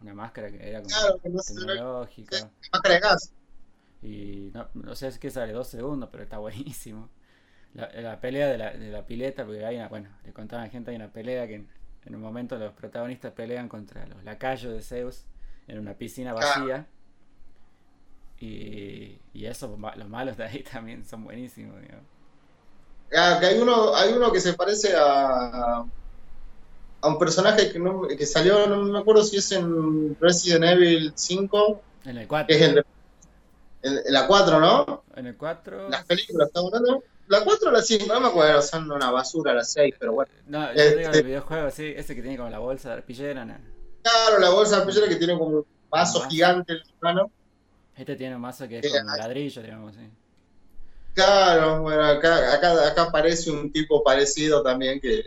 [0.00, 2.50] una máscara que era como Claro, que no tecnológica.
[2.72, 3.30] máscara de gas.
[4.04, 7.08] Y no, no sé, es que sale dos segundos, pero está buenísimo.
[7.72, 10.66] La, la pelea de la, de la pileta, porque hay una, bueno, le contaba a
[10.66, 11.68] la gente, hay una pelea que en,
[12.04, 15.24] en un momento los protagonistas pelean contra los lacayos de Zeus
[15.66, 16.86] en una piscina vacía.
[18.38, 22.04] Y, y eso, los malos de ahí también son buenísimos, digamos.
[23.16, 25.84] Ah, que hay uno, hay uno que se parece a,
[27.00, 31.12] a un personaje que, no, que salió, no me acuerdo si es en Resident Evil
[31.14, 32.84] 5, En el que 4, es el de
[33.84, 35.04] el- la 4, ¿no?
[35.16, 37.04] en el 4, Las películas, ¿estamos hablando?
[37.28, 40.30] La 4 o la 5, no me acuerdo, son una basura las 6, pero bueno.
[40.46, 43.44] no, yo Este- digo el videojuego, sí, ese que tiene como la bolsa de arpillera,
[43.44, 43.56] ¿no?
[44.02, 47.30] Claro, la bolsa de pellera que tiene como un vaso gigante en la mano.
[47.96, 50.10] Este tiene un mazo que es con hay- ladrillo, digamos, sí.
[51.14, 55.26] Claro, bueno, acá, acá, acá aparece un tipo parecido también que,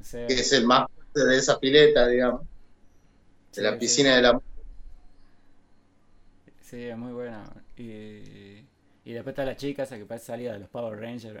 [0.00, 2.48] Sí, que es el más fuerte de esa pileta, digamos, de
[3.50, 3.76] sí, la sí.
[3.78, 4.40] piscina de la...
[6.68, 7.44] Sí, es muy buena.
[7.76, 8.58] Y,
[9.04, 11.40] y después está la chica esa que parece salida de los Power Rangers.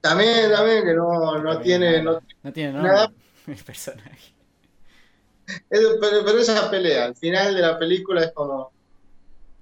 [0.00, 2.02] También, también, que no, no tiene...
[2.02, 2.20] No.
[2.42, 3.12] No tiene nombre nada.
[3.46, 4.34] el personaje.
[5.70, 8.72] es- pero, pero esa pelea, al final de la película es como...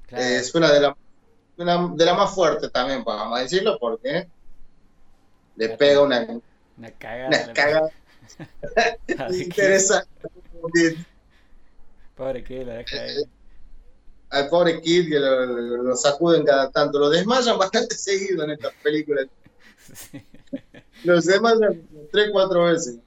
[0.07, 0.25] Claro.
[0.25, 0.95] eh, es una de las
[1.57, 4.27] una de la más fuertes también, vamos a decirlo, porque
[5.57, 6.27] le pega una,
[6.77, 7.29] Una cagada.
[7.45, 7.91] una cagada
[9.33, 10.09] interesante.
[12.17, 13.25] Pobre que la deja ahí.
[14.35, 18.73] Al pobre Kid que lo, lo sacuden cada tanto, lo desmayan bastante seguido en estas
[18.83, 19.27] películas.
[19.93, 20.25] Sí.
[21.05, 21.55] Los demás
[22.11, 22.99] tres, cuatro veces.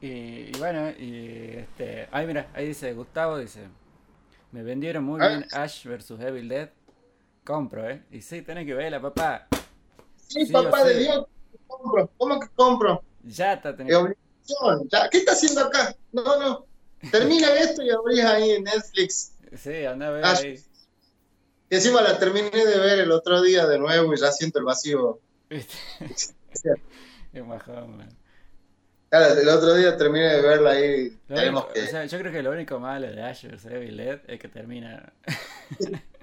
[0.00, 2.08] Y, y, bueno, y este.
[2.12, 3.68] Ay, mira, ahí dice Gustavo, dice.
[4.52, 5.28] Me vendieron muy Ah.
[5.28, 6.70] bien Ash vs Evil Dead.
[7.44, 8.02] Compro, ¿eh?
[8.10, 9.46] Y sí, tenés que verla, papá.
[10.16, 10.98] Sí, Sí, papá de.
[10.98, 11.26] Dios,
[11.66, 12.10] compro.
[12.18, 13.02] ¿Cómo que compro?
[13.22, 13.96] Ya está, tenés.
[14.90, 15.94] Ya, ¿Qué está haciendo acá?
[16.12, 16.66] No, no.
[17.10, 19.32] Termina esto y abrís ahí en Netflix.
[19.56, 20.64] Sí, anda a ver ahí.
[21.68, 24.64] Y encima la terminé de ver el otro día de nuevo y ya siento el
[24.64, 25.20] vacío.
[25.50, 25.74] ¿Viste?
[27.32, 28.08] Es bajón, man.
[29.10, 31.18] Claro, el otro día terminé de verla ahí.
[31.28, 31.82] Único- que.
[31.82, 34.48] o sea, yo creo que lo único malo de Ash vs Evil Dead es que
[34.48, 35.12] termina.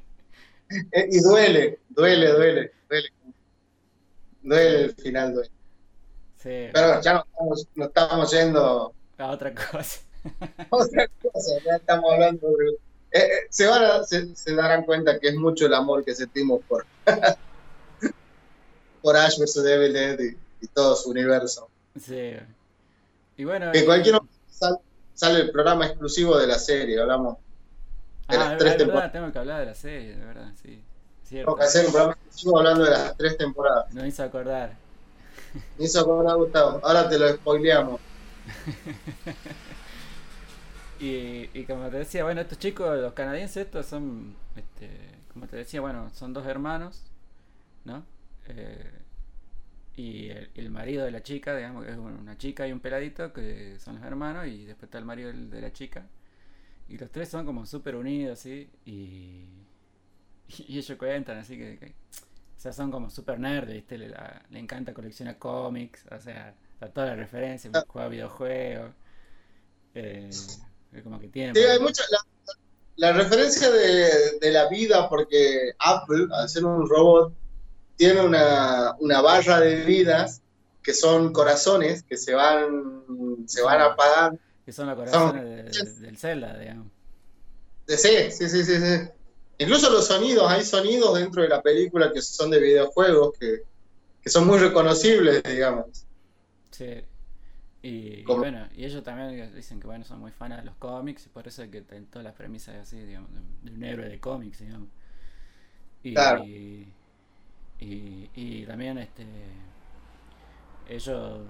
[0.92, 3.10] Eh, y duele, duele, duele, duele.
[4.42, 5.52] Duele el final, duele.
[6.38, 10.02] Sí, Pero ya no estamos, no estamos yendo a otra cosa.
[10.70, 12.78] otra cosa, ya estamos hablando de...
[13.16, 16.16] Eh, eh, se, van a- se, se darán cuenta que es mucho el amor que
[16.16, 16.86] sentimos por,
[19.02, 19.58] por Ash vs.
[19.66, 21.70] Evil Dead y, y todo su universo.
[22.00, 22.34] Sí.
[23.38, 23.72] Y bueno.
[23.72, 24.80] Que y- cualquier sal-
[25.14, 27.38] sale el programa exclusivo de la serie, hablamos.
[28.30, 29.12] de las Ah, es tres verdad, temporadas.
[29.12, 30.84] tengo que hablar de la serie, de verdad, sí.
[31.24, 31.54] Cierto.
[31.54, 33.94] Tenemos que hacer un programa exclusivo hablando de las tres temporadas.
[33.94, 34.74] No hizo acordar.
[35.78, 36.80] Me hizo acordar, Gustavo.
[36.84, 38.02] Ahora te lo spoileamos.
[41.04, 44.90] Y, y como te decía, bueno, estos chicos, los canadienses, estos son, este,
[45.34, 47.04] como te decía, bueno, son dos hermanos,
[47.86, 48.06] ¿no?
[48.48, 48.92] Eh,
[49.96, 53.32] y el, el marido de la chica, digamos, que es una chica y un peladito,
[53.34, 56.08] que son los hermanos, y después está el marido de la chica.
[56.90, 59.46] Y los tres son como súper unidos, así, y,
[60.68, 61.96] y ellos cuentan, así que, que-
[62.58, 63.98] o sea, son como súper nerds, ¿viste?
[63.98, 68.94] Le, la- le encanta coleccionar cómics, o sea, a todas las referencias, juega videojuegos.
[69.96, 70.42] Eh,
[70.98, 71.56] es como que tienen.
[71.56, 72.04] Sí, hay mucha.
[72.12, 72.20] La,
[72.96, 77.34] la referencia de, de la vida, porque Apple, al ser un robot,
[77.96, 80.42] tiene una, una barra de vidas
[80.82, 83.04] que son corazones que se van,
[83.48, 84.40] se van apagando.
[84.66, 86.88] Que son los corazones de- de- del Zelda, digamos.
[87.88, 89.10] Sí, sí, sí, sí, sí.
[89.60, 93.64] Incluso los sonidos, hay sonidos dentro de la película que son de videojuegos que,
[94.22, 96.06] que son muy reconocibles, digamos.
[96.72, 97.02] Sí.
[97.84, 101.30] Y, bueno, y ellos también dicen que bueno, son muy fans de los cómics y
[101.30, 103.30] por eso es que tienen todas las premisas así, digamos,
[103.62, 104.90] de, un héroe de cómics, digamos.
[106.04, 106.44] Y, Claro.
[106.46, 106.88] y,
[107.80, 109.26] y también este
[110.90, 111.42] ellos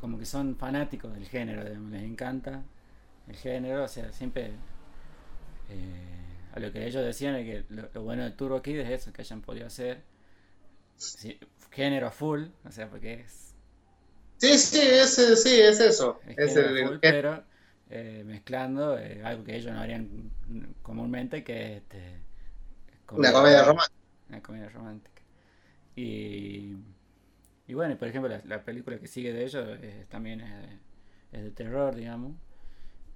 [0.00, 2.62] como que son fanáticos del género, digamos, les encanta
[3.28, 4.52] el género, o sea, siempre
[5.68, 8.90] eh, a lo que ellos decían es que lo, lo bueno de Turbo Kid es
[8.90, 10.02] eso, que hayan podido hacer
[10.96, 11.38] sí,
[11.70, 13.49] género full, o sea, porque es
[14.40, 16.20] Sí, sí, es, sí, es eso.
[16.36, 17.44] es el, full, pero
[17.90, 20.30] eh, mezclando eh, algo que ellos no harían
[20.82, 22.20] comúnmente, que es este,
[23.14, 24.00] una comedia romántica.
[24.28, 25.22] una comedia romántica.
[25.96, 26.76] Y,
[27.68, 30.50] y bueno, por ejemplo, la, la película que sigue de ellos es- también es,
[31.32, 32.34] de- es de terror, digamos.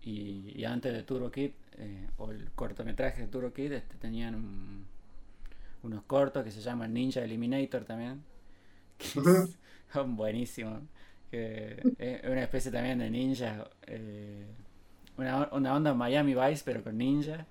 [0.03, 4.35] Y, y antes de Turbo Kid, eh, o el cortometraje de Turbo Kid, este, tenían
[4.37, 4.87] un-
[5.83, 8.23] unos cortos que se llaman Ninja Eliminator también.
[8.99, 9.09] Que
[9.93, 10.83] son buenísimos.
[11.35, 13.69] Que es una especie también de ninja.
[13.87, 14.47] eh,
[15.19, 17.47] una, una onda Miami Vice, pero con ninja.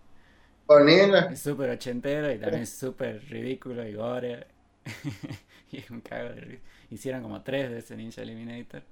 [0.66, 0.86] Con
[1.30, 4.48] Es súper ochentero y también súper ridículo y gore.
[5.72, 6.60] y es un cago de.
[6.90, 8.84] Hicieron como tres de ese Ninja Eliminator.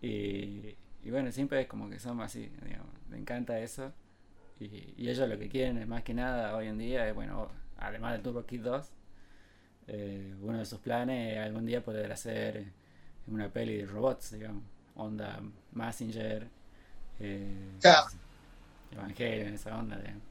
[0.00, 2.92] Y, y bueno, siempre es como que son así, digamos.
[3.08, 3.92] Me encanta eso.
[4.60, 7.50] Y, y ellos lo que quieren es más que nada hoy en día es, bueno,
[7.78, 8.92] además de Turbo Kid 2,
[9.88, 12.66] eh, uno de sus planes es algún día poder hacer
[13.30, 14.62] una peli de robots, digamos.
[14.96, 15.40] Onda
[15.72, 16.48] Massinger,
[17.20, 18.06] eh, Claro.
[18.92, 20.22] Evangelion, esa onda, digamos.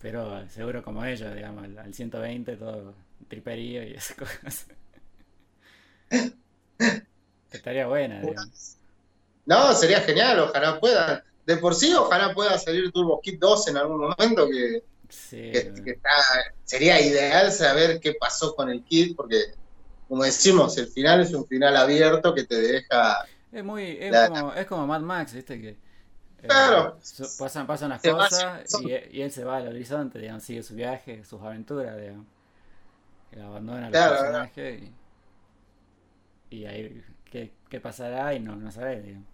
[0.00, 2.94] Pero seguro como ellos, digamos, al, al 120 todo
[3.28, 4.66] triperío y esas cosas.
[7.50, 8.76] Estaría buena, digamos.
[9.46, 11.22] No, sería genial, ojalá puedan.
[11.46, 15.72] De por sí, ojalá pueda salir Turbo Kid 2 en algún momento, que, Sí, que-
[15.84, 16.10] que está-
[16.64, 19.36] sería ideal saber qué pasó con el Kid, porque,
[20.08, 23.24] como decimos, el final es un final abierto que te deja...
[23.52, 25.76] es muy, es La- como, es como Mad Max, viste que eh,
[26.46, 26.98] Claro.
[27.38, 30.74] pasan, pasan las cosas el y, y él se va al horizonte, digamos, sigue su
[30.74, 32.26] viaje, sus aventuras, digamos.
[33.34, 34.82] Y abandona a los Claro, personajes
[36.50, 39.26] y, y ahí qué, qué pasará y no, no sabes, digamos.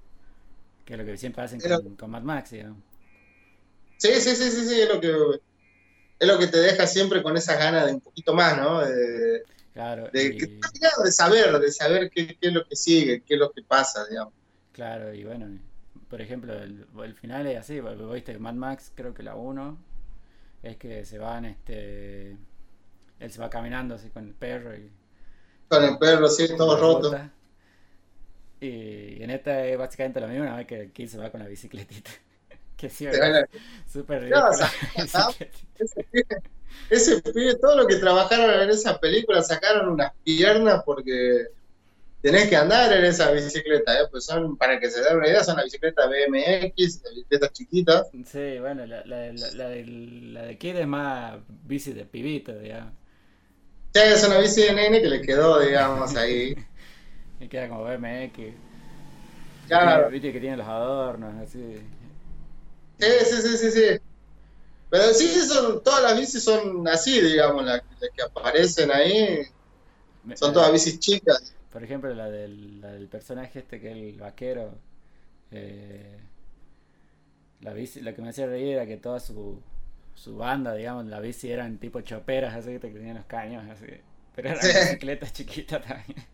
[0.84, 2.78] Que es lo que siempre hacen Pero- con, con Mad Max, digamos.
[3.98, 5.12] Sí, sí, sí, sí, sí, es lo que,
[6.18, 8.80] es lo que te deja siempre con esas ganas de un poquito más, ¿no?
[9.72, 10.60] Claro, de, y- que-
[11.04, 14.04] de saber, de saber qué, qué es lo que sigue, qué es lo que pasa,
[14.08, 14.34] digamos.
[14.72, 15.58] Claro, y bueno,
[16.08, 17.80] por ejemplo, el, el final es así,
[18.12, 19.78] viste Mad Max, creo que la 1,
[20.62, 22.36] es que se van, este,
[23.20, 24.90] él se va caminando así con el perro y
[25.68, 27.16] Con el perro, sí, todo roto.
[28.60, 31.46] Y en esta es básicamente lo mismo, una vez que Kid se va con la
[31.48, 32.10] bicicletita.
[32.80, 33.06] Que sí,
[33.92, 36.06] súper no, ese,
[36.88, 41.48] ese pibe, todo lo que trabajaron en esa película, sacaron unas piernas porque
[42.22, 44.04] tenés que andar en esa bicicleta, ¿eh?
[44.10, 48.06] pues son, para que se den una idea, son las bicicletas BMX, bicicletas chiquitas.
[48.26, 52.94] Sí, bueno, la, la, la, de, la de Kid es más bici de pibito, digamos.
[53.92, 56.54] Sí, es una bici de nene que le quedó, digamos, ahí.
[57.40, 58.54] y queda como BMX.
[59.68, 60.10] Claro.
[60.10, 61.80] Viste que tiene los adornos, así.
[63.00, 64.00] Sí, sí, sí, sí, sí.
[64.90, 69.40] Pero sí, son, todas las bicis son así, digamos, las, que aparecen ahí.
[70.34, 71.54] Son todas bicis chicas.
[71.72, 74.74] Por ejemplo, la del, la del personaje este que es el vaquero.
[75.52, 76.18] Eh,
[77.60, 79.60] la bici, lo que me hacía reír era que toda su,
[80.14, 83.86] su banda, digamos, la bici eran tipo choperas, así que tenían los caños, así.
[84.34, 86.26] Pero eran bicicletas chiquitas también.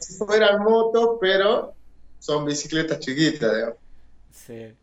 [0.00, 1.74] Si fueran motos, pero
[2.18, 3.76] son bicicletas chiquitas, digamos.
[4.32, 4.74] Sí.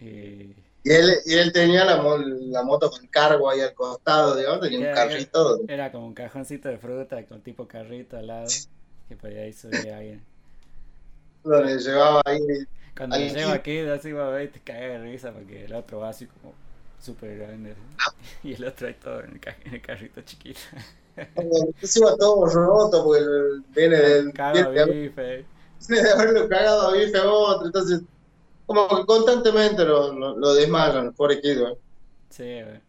[0.00, 0.54] Y...
[0.82, 4.88] Y él, y él tenía la, la, moto con cargo ahí al costado, digamos, tenía
[4.88, 5.60] un carrito.
[5.68, 8.46] Era, como un cajoncito de fruta con tipo carrito al lado
[9.06, 10.22] que podía ir subir alguien.
[11.44, 12.40] Donde llevaba ahí.
[12.96, 15.98] Cuando le lleva aquí, así va a ver, te cae de risa porque el otro
[15.98, 16.54] va así como
[17.00, 17.74] súper grande.
[17.98, 18.14] Ah.
[18.42, 20.60] Y el otro ahí todo en el, en el carrito chiquito.
[21.16, 23.24] Entonces iba todo roto porque
[23.74, 24.32] viene del.
[24.32, 25.44] Cago a bife.
[25.88, 28.02] Viene de haberlo cagado a bife a otro, entonces.
[28.70, 31.58] Como que constantemente lo, lo, lo desmayan, pobre Kid,
[32.28, 32.80] Sí, güey.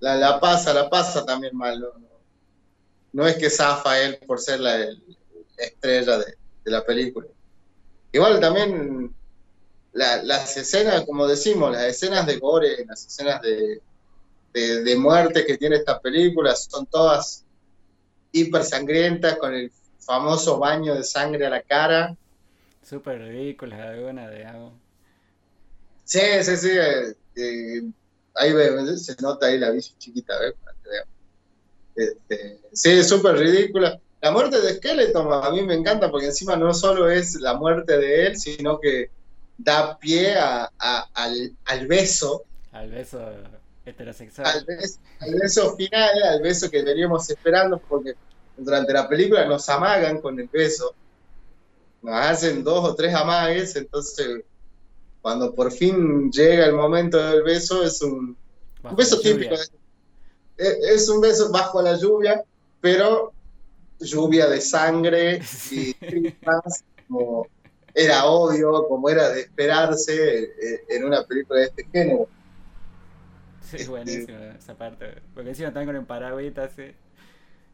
[0.00, 1.88] La, la pasa, la pasa también mal, ¿no?
[3.14, 4.86] no es que zafa él por ser la,
[5.56, 7.28] estrella de, la película.
[8.12, 9.14] Igual también
[9.94, 13.80] las escenas, como decimos, las escenas de gore, las escenas de,
[14.52, 17.42] de, muerte que tiene esta película son todas
[18.32, 22.14] hiper sangrientas con el famoso baño de sangre a la cara.
[22.88, 24.72] Súper ridículas de algo.
[26.04, 26.70] Sí, sí, sí.
[26.70, 27.82] Eh, eh,
[28.34, 28.52] ahí
[28.96, 30.54] se nota ahí la bici chiquita, ¿ves?
[31.94, 34.00] Este, sí, es súper ridícula.
[34.22, 37.98] La muerte de Skeleton a mí me encanta porque encima no solo es la muerte
[37.98, 39.10] de él, sino que
[39.58, 40.70] da pie a,
[41.12, 42.44] al, beso.
[42.72, 43.20] Al beso
[43.84, 44.46] heterosexual.
[44.46, 48.14] Al beso, final, al beso que veníamos esperando, porque
[48.56, 50.94] durante la película nos amagan con el beso.
[52.02, 54.44] Nos hacen dos o tres amagues, entonces
[55.20, 58.36] cuando por fin llega el momento del beso es un,
[58.84, 59.78] un beso típico de
[60.58, 62.42] es un beso bajo la lluvia,
[62.80, 63.32] pero
[64.00, 65.40] lluvia de sangre
[65.70, 65.94] y
[67.06, 67.46] como
[67.94, 72.28] era obvio, como era de esperarse eh, en una película de este género.
[73.62, 75.20] Sí, es buenísima esa parte.
[75.34, 76.92] Porque encima están con el paragüita sí.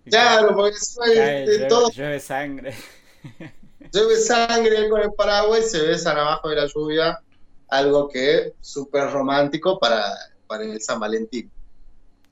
[0.06, 1.90] Claro, porque llueve, todo.
[1.90, 2.74] Llueve sangre.
[3.92, 7.20] Llueve sangre con el paraguas y se besan abajo de la lluvia.
[7.68, 10.04] Algo que es súper romántico para,
[10.46, 11.50] para el San Valentín.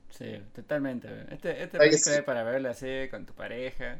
[0.09, 1.07] Sí, totalmente.
[1.31, 3.99] Este, este película es para verla así con tu pareja.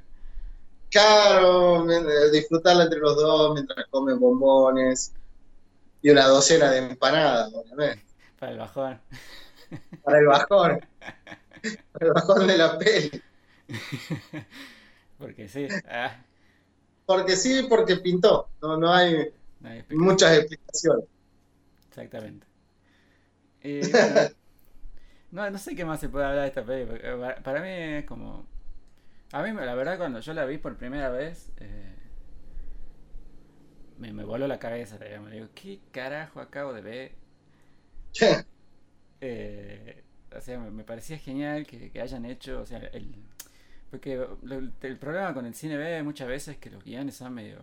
[0.90, 1.88] Claro,
[2.32, 5.12] disfrutarla entre los dos mientras comen bombones
[6.04, 8.06] y una docena de empanadas, obviamente.
[8.40, 9.02] Para el bajón.
[10.04, 10.86] Para el bajón.
[11.94, 13.24] Para el bajón de la peli.
[15.18, 15.68] Porque sí.
[15.88, 16.16] Ah.
[17.06, 18.50] Porque sí, porque pintó.
[18.62, 19.34] No, no hay,
[19.90, 21.06] muchas explicaciones.
[21.90, 22.48] Exactamente.
[23.64, 23.82] Y,
[25.32, 27.00] no, no sé qué más se puede hablar de esta película.
[27.02, 28.46] Eh, para mí es como.
[29.32, 31.96] A mí, la verdad, cuando yo la vi por primera vez, eh,
[33.98, 35.32] me, me, voló la cabeza, digamos.
[35.32, 37.12] Digo, ¿qué carajo acabo de ver?
[39.22, 40.04] eh,
[40.36, 43.16] o sea, me, parecía genial que, hayan hecho, o sea, el,
[43.94, 44.20] porque
[44.82, 47.60] el problema con el cine B muchas veces es que los guiones son medio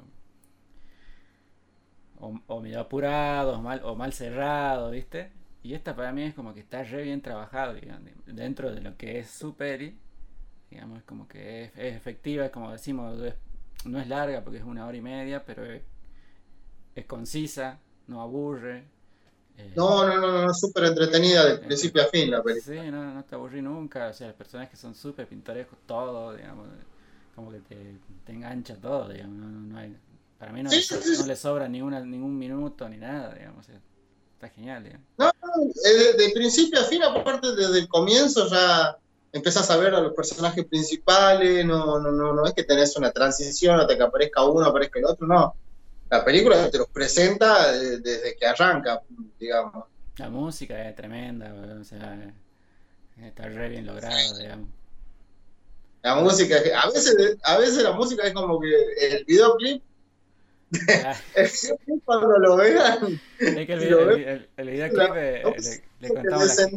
[2.21, 5.33] o, medio apurados o mal, o cerrados, ¿viste?
[5.65, 8.97] Y esta para mí es como que está re bien trabajado, digamos, dentro de lo
[8.97, 9.99] que es su peli.
[10.71, 13.19] Digamos, es como que es, efectiva, es como decimos,
[13.85, 15.83] no es larga porque es una hora y media, pero es,
[17.09, 18.85] concisa, no aburre.
[19.59, 22.83] Eh, no, no, no, no, súper entretenida de principio a fin la película.
[22.83, 26.69] Sí, no, no te aburrí nunca, o sea, los personajes son súper pintorescos, todo, digamos,
[27.35, 27.77] como que te,
[28.25, 29.97] te engancha todo, digamos, no, no hay,
[30.41, 33.67] para mí no, no le sobra ni una, ningún minuto ni nada, digamos.
[33.69, 34.99] Está genial, ¿eh?
[35.19, 38.97] No, eh, de, principio a fin, aparte desde el comienzo ya
[39.33, 43.11] empezás a ver a los personajes principales, no, no, no, no es que tenés una
[43.11, 45.55] transición hasta que aparezca uno, aparezca el otro, no.
[46.11, 49.01] La película te los presenta desde que arranca,
[49.39, 49.85] digamos.
[50.17, 52.35] La música es tremenda, o sea,
[53.23, 54.69] está re bien lograda, digamos.
[56.03, 59.83] La música, a veces, a veces la música es como que el videoclip
[62.05, 63.21] cuando lo vean.
[63.39, 65.43] Es que el, video, el, el, videoclip eh,
[66.01, 66.57] le, le, contamos.
[66.57, 66.69] la...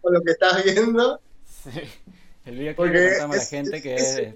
[0.00, 1.20] con lo que estás viendo.
[1.62, 1.80] Sí.
[2.44, 4.34] El videoclip le contamos a la gente que es.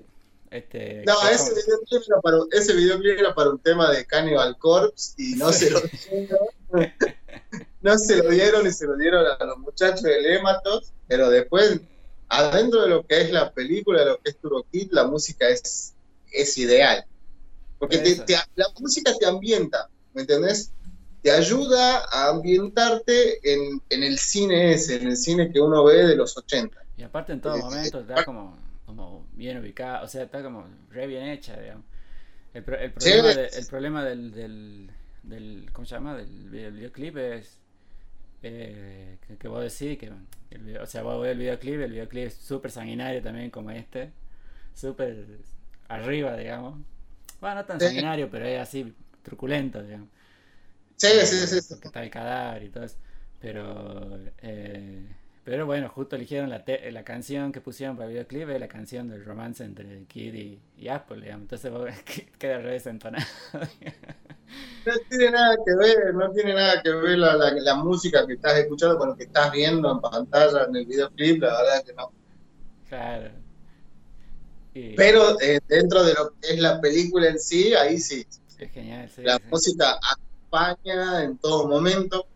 [0.57, 5.12] Este, no, ese videoclip, era para, ese videoclip era para un tema de Cannibal Corpse
[5.18, 6.38] y no se lo dieron.
[7.82, 11.78] no se lo dieron y se lo dieron a los muchachos de Lematos, pero después,
[12.30, 15.92] adentro de lo que es la película, de lo que es Turokit, la música es,
[16.32, 17.04] es ideal.
[17.78, 20.72] Porque te, te, la música te ambienta, ¿me entendés?
[21.20, 26.07] Te ayuda a ambientarte en, en, el cine ese, en el cine que uno ve
[26.07, 26.82] de los 80.
[26.96, 31.07] Y aparte en todo momento está como como bien ubicada, o sea, está como re
[31.07, 31.84] bien hecha, digamos.
[32.55, 34.91] El, el problema, de, el problema del, del,
[35.24, 36.16] del, ¿cómo se llama?
[36.16, 37.59] Del, videoclip es
[38.43, 40.12] eh, que, vos decís que,
[40.51, 44.12] el, o sea, vos ves el videoclip, el videoclip es súper sanguinario también como este,
[44.72, 45.26] súper
[45.89, 46.80] arriba, digamos.
[47.41, 50.09] Bueno, no tan sanguinario, pero es así truculento, digamos.
[50.97, 51.61] Sí, sí, sí.
[51.68, 52.97] Porque está el cadáver y todo eso.
[53.41, 55.07] Pero eh,
[55.47, 59.09] pero bueno, justo eligieron la, la canción que pusieron para el videoclip, es la canción
[59.09, 61.42] del romance entre Kid y, y Apple, digamos.
[61.42, 61.72] Entonces
[62.38, 63.24] queda re desentonado.
[64.84, 68.32] No tiene nada que ver, no tiene nada que ver la, la, la, música que
[68.32, 71.92] estás escuchando con lo que estás viendo en pantalla en el videoclip, la verdad que
[71.92, 72.12] no.
[72.88, 73.30] Claro.
[74.74, 74.94] Y...
[74.97, 78.26] Pero eh, dentro de lo que es la película en sí, ahí sí.
[78.59, 79.42] Es genial, sí, La sí.
[79.49, 82.26] música acompaña en todo momento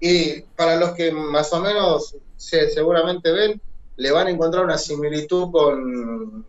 [0.00, 3.60] y para los que más o menos se, seguramente ven,
[3.96, 6.46] le van a encontrar una similitud con,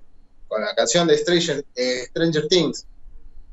[0.47, 2.87] con la canción de Stranger, eh, Stranger, Things,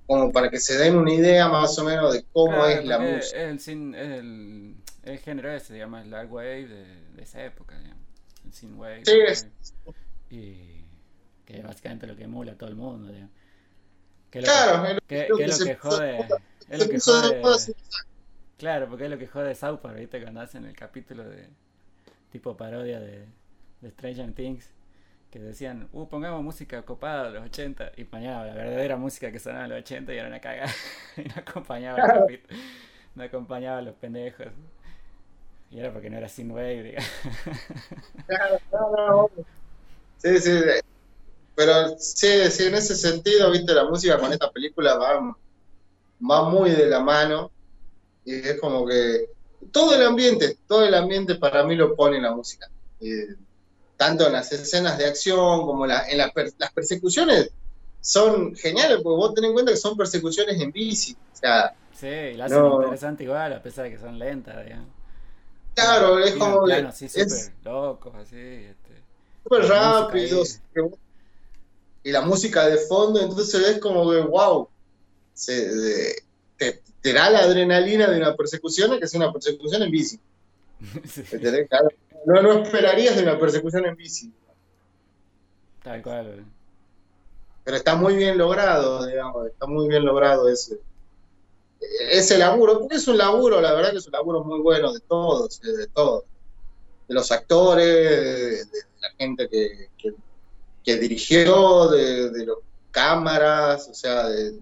[0.07, 2.99] como para que se den una idea más o menos de cómo claro, es la
[3.01, 3.51] música.
[3.51, 6.85] Es el, el, el, género ese, digamos, el dark wave de,
[7.17, 8.05] de esa época, digamos.
[8.45, 9.03] el synth wave.
[9.05, 9.49] Sí, es...
[10.31, 10.85] Y
[11.45, 13.33] que es básicamente lo que emula a todo el mundo, digamos.
[14.31, 16.29] Que claro, lo que, que, que, es lo que jode.
[16.69, 17.75] Es lo que jode.
[18.59, 20.21] Claro, porque es lo que jode South Park, ¿viste?
[20.21, 21.49] Cuando hacen el capítulo de
[22.33, 23.25] tipo parodia de,
[23.81, 24.69] de Stranger Things,
[25.31, 29.39] que decían, uh, pongamos música copada de los 80, y mañana la verdadera música que
[29.39, 30.73] sonaba en los 80 y era una cagada,
[31.17, 32.61] y no acompañaba el capítulo,
[33.15, 34.49] no acompañaba a los pendejos.
[35.71, 37.11] Y era porque no era sin wave, digamos.
[38.27, 39.31] Claro, no,
[40.17, 40.51] Sí, sí,
[41.55, 45.37] pero sí, sí, en ese sentido, viste, la música con esta película va,
[46.29, 47.53] va muy de la mano
[48.29, 49.31] y es como que
[49.73, 52.69] todo el ambiente, todo el ambiente para mí lo pone la música.
[53.01, 53.35] Eh,
[53.97, 57.51] tanto en las escenas de acción como la, en la las persecuciones
[58.03, 61.17] son geniales, porque vos tenés en cuenta que son persecuciones en bici.
[61.33, 64.89] O sea, sí, la hacen no, interesante igual, a pesar de que son lentas, digamos.
[65.75, 66.65] Claro, es como.
[66.65, 68.37] Plano, así, súper es, locos, así.
[68.37, 69.03] Este,
[69.43, 70.61] súper rápidos.
[72.05, 74.69] Y la música de fondo, entonces es como que, wow.
[75.33, 76.28] Se, de,
[77.01, 80.21] te, da la adrenalina de una persecución que es una persecución en bici.
[81.07, 81.23] Sí.
[82.27, 84.33] No, no esperarías de una persecución en bici.
[85.83, 86.45] Tal cual.
[87.65, 90.81] Pero está muy bien logrado, digamos, está muy bien logrado ese,
[92.11, 95.01] ese laburo, porque es un laburo, la verdad que es un laburo muy bueno de
[95.01, 96.25] todos, de todos.
[97.07, 100.15] De los actores, de, de la gente que, que,
[100.85, 102.59] que dirigió, de, de los
[102.91, 104.59] cámaras, o sea, de,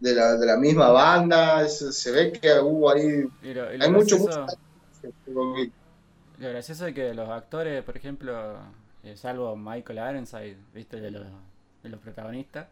[0.00, 3.24] de la, de la misma banda, se, se ve que hubo ahí.
[3.42, 4.46] Y lo, y lo hay mucho, mucho.
[5.26, 8.56] Lo gracioso es que los actores, por ejemplo,
[9.02, 11.00] eh, salvo Michael Arenside, ¿viste?
[11.00, 11.26] De los,
[11.82, 12.66] de los protagonistas,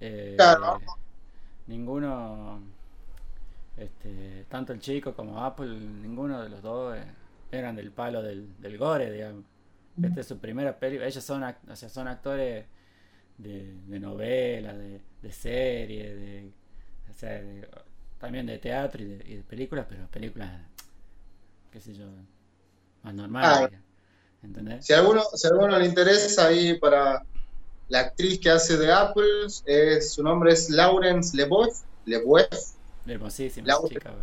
[0.00, 0.80] eh, claro.
[1.66, 2.60] ninguno,
[3.76, 7.04] este, tanto el chico como Apple, ninguno de los dos eh,
[7.50, 9.44] eran del palo del, del gore, digamos.
[10.02, 12.66] Esta es su primera peli, ellos son, o sea, son actores
[13.38, 16.52] de, de novela, de, de serie, de,
[17.10, 17.68] o sea, de,
[18.18, 20.50] también de teatro y de, y de, películas, pero películas,
[21.72, 22.06] qué sé yo,
[23.02, 23.70] más normales.
[23.72, 23.80] Ah,
[24.42, 24.84] ¿Entendés?
[24.86, 27.24] Si a, alguno, si alguno le interesa ahí para
[27.88, 29.48] la actriz que hace de Apple,
[30.00, 31.80] su nombre es Laurence Leboeuf.
[32.04, 32.74] Leboeuf.
[33.06, 34.14] Hermosísima chica,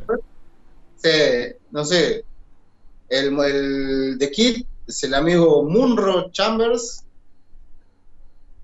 [0.95, 1.09] sí,
[1.69, 2.25] no sé.
[3.09, 7.03] El, el de Kid es el amigo Munro Chambers,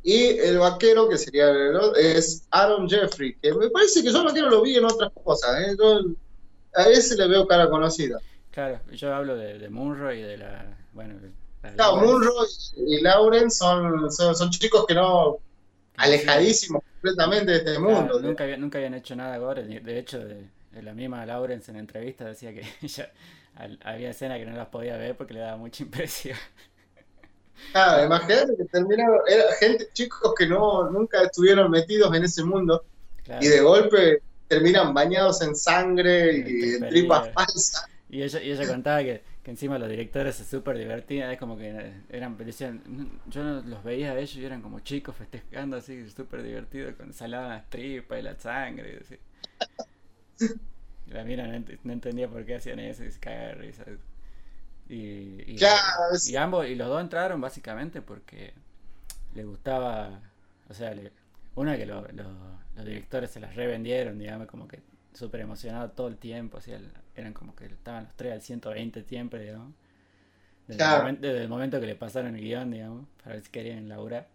[0.04, 1.52] y el vaquero, que sería
[1.98, 5.60] es Aaron Jeffrey, que me parece que yo vaquero lo vi en otras cosas.
[5.62, 5.76] ¿eh?
[5.78, 6.02] Yo,
[6.76, 8.20] a ese le veo cara conocida.
[8.52, 10.78] Claro, yo hablo de, de Munro y de la.
[10.94, 11.16] Bueno,
[11.64, 12.34] la claro, Munro
[12.78, 15.38] y Lauren son, son, son, chicos que no.
[15.98, 18.20] alejadísimos completamente de este claro, mundo.
[18.20, 19.64] Nunca, había, nunca habían hecho nada gore.
[19.64, 23.12] De hecho, de, de la misma Lawrence en entrevista decía que ella,
[23.84, 26.38] había escenas que no las podía ver porque le daba mucha impresión.
[27.74, 32.84] Ah, imagínate que terminaron, era gente, chicos que no, nunca estuvieron metidos en ese mundo,
[33.42, 37.86] Y de golpe terminan bañados en sangre y en tripas falsas.
[38.10, 41.58] Y ella, y ella contaba que, que encima los directores se súper divertían, es como
[41.58, 42.82] que eran, decían,
[43.28, 47.50] yo los veía a ellos y eran como chicos festejando así, súper divertidos, con salada
[47.50, 49.02] las tripas y la sangre.
[50.40, 53.84] Y la mira no, entendía por qué hacían eso y se cagaba de risa.
[54.90, 58.54] Y, y, ambos, y los dos entraron básicamente porque
[59.34, 60.22] le gustaba,
[60.70, 60.96] o sea,
[61.56, 62.06] una que los
[62.86, 64.82] directores se las revendieron, digamos, como que
[65.14, 66.72] súper emocionado todo el tiempo, así,
[67.16, 69.74] eran como que estaban los tres al 120 siempre, digamos.
[70.68, 74.28] Desde, el, momento, que le pasaron el guion, digamos, para ver si querían laburar.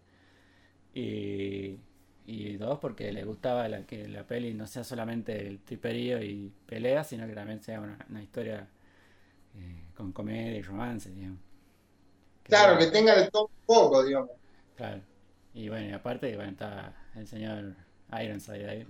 [0.93, 1.79] Y,
[2.25, 6.51] y dos, porque le gustaba la, que la peli no sea solamente el triperío y
[6.65, 8.67] pelea, sino que también sea una, historia
[9.55, 11.39] eh, con comedia y romance, digamos.
[12.43, 14.31] claro, que tenga de todo un poco, digamos.
[14.75, 15.01] Claro.
[15.53, 17.75] Y bueno, y aparte, bueno, está el señor
[18.11, 18.87] Ironside ahí.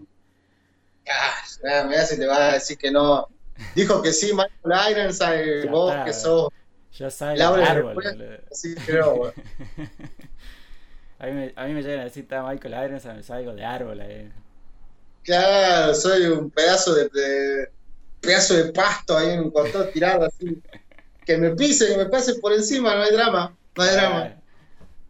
[1.09, 3.27] Ah, mira si te vas a decir que no.
[3.75, 6.49] Dijo que sí, Michael Ironside, vos que sos.
[6.93, 8.03] Yo soy Laura árbol.
[8.51, 9.33] Sí, creo,
[11.19, 13.65] a, mí me, a mí me llegan a decir, está Michael Ironside, me salgo de
[13.65, 14.31] árbol ahí.
[15.23, 17.69] Claro, soy un pedazo de,
[18.19, 20.61] pedazo de pasto ahí en un costado tirado así.
[21.25, 24.35] Que me pise, que me pase por encima, no hay drama, no hay drama.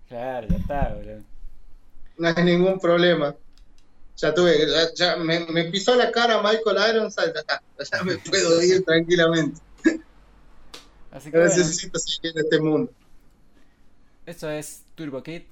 [0.07, 1.23] Claro, ya está, boludo.
[2.17, 3.35] No hay ningún problema.
[4.17, 9.59] Ya tuve, ya, me, pisó la cara Michael Ironside, ya, ya me puedo ir tranquilamente.
[11.11, 12.91] Así que no necesito seguir en este mundo.
[14.25, 15.43] Eso es Turbo Kid.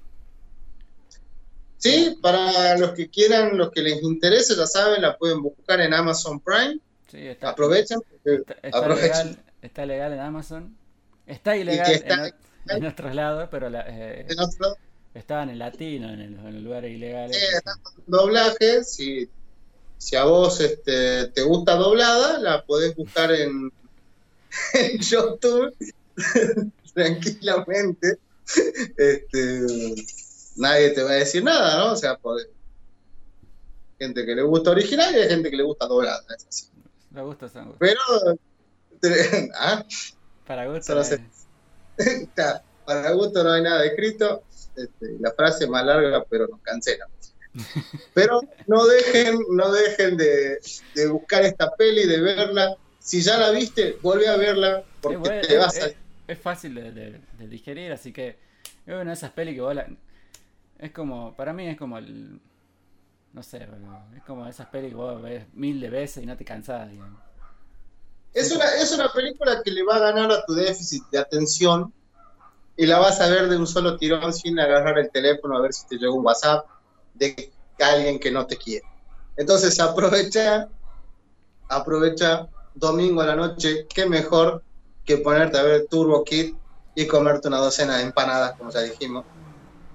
[1.78, 5.92] Sí, para los que quieran, los que les interese, ya saben, la pueden buscar en
[5.92, 6.78] Amazon Prime.
[7.10, 8.00] Sí, está, aprovechen.
[8.24, 10.76] Está, Legal, está, Legal, en Amazon.
[11.26, 14.76] Está ilegal en, en, otros lados, pero la, eh, ¿En otro?
[15.14, 17.36] Estaban en latino, en, el, en lugares ilegales.
[17.36, 17.70] Sí,
[18.06, 19.28] doblaje, si,
[19.98, 23.72] si a vos este, te gusta doblada, la podés buscar en,
[24.74, 25.74] en YouTube
[26.94, 28.18] tranquilamente.
[28.96, 29.94] Este,
[30.56, 31.92] nadie te va a decir nada, ¿no?
[31.92, 32.48] O sea, podés,
[33.98, 36.66] gente que le gusta original y hay gente que le gusta doblada, es así.
[37.10, 37.48] Me gusta.
[37.78, 38.00] Pero,
[39.58, 39.84] ¿ah?
[40.46, 40.94] Para gusto.
[42.84, 44.42] para gusto no hay nada escrito.
[44.76, 47.06] Este, la frase más larga, pero nos cancela.
[48.14, 50.58] Pero no dejen, no dejen de,
[51.10, 52.76] buscar esta peli, de verla.
[52.98, 55.96] Si ya la viste, vuelve a verla porque te vas es,
[56.26, 58.38] Es fácil de, digerir, así que
[58.86, 59.76] es una de esas pelis que vos
[60.78, 62.40] Es como, para mí es como el...
[63.34, 63.66] No sé,
[64.16, 66.90] es como esas pelis que vos ves mil de veces y no te cansás,
[68.34, 71.92] Es una, es una película que le va a ganar a tu déficit de atención
[72.76, 75.72] y la vas a ver de un solo tirón sin agarrar el teléfono a ver
[75.72, 76.64] si te llega un WhatsApp
[77.14, 78.86] de alguien que no te quiere.
[79.36, 80.68] Entonces aprovecha,
[81.68, 84.62] aprovecha domingo a la noche, qué mejor
[85.04, 86.54] que ponerte a ver Turbo Kid
[86.94, 89.24] y comerte una docena de empanadas, como ya dijimos,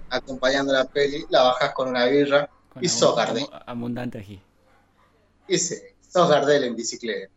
[0.10, 3.48] acompañando la peli, la bajas con una birra y sos Gardel.
[3.66, 4.42] Abundante aquí.
[5.48, 5.76] Y sí,
[6.08, 7.32] sos Gardel en bicicleta.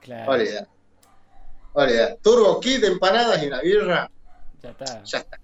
[0.00, 0.32] Claro.
[1.72, 2.18] Olvidar.
[2.22, 4.10] Turbo Kid, empanadas y una birra
[4.62, 5.02] ya está.
[5.04, 5.38] Ya está.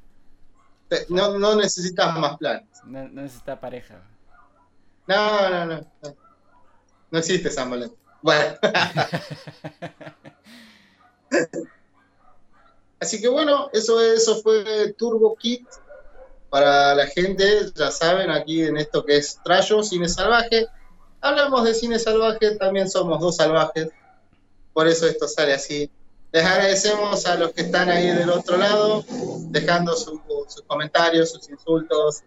[1.09, 2.69] No, no necesitas más planes.
[2.85, 4.01] No, necesitas pareja.
[5.07, 5.87] No, no, no,
[7.11, 7.19] no.
[7.19, 7.99] existe San Valentín.
[8.23, 8.57] Bueno.
[13.01, 15.67] Así que bueno, eso, eso fue Turbo Kit.
[16.51, 20.69] Para la gente, ya saben, aquí en esto que es Trayo, Cine Salvaje.
[21.21, 23.89] Hablamos de cine salvaje, también somos dos salvajes.
[24.77, 25.91] Por eso esto sale así
[26.37, 29.03] les agradecemos a los que están ahí del otro lado,
[29.49, 30.21] dejando sus
[30.67, 32.25] comentarios, sus insultos,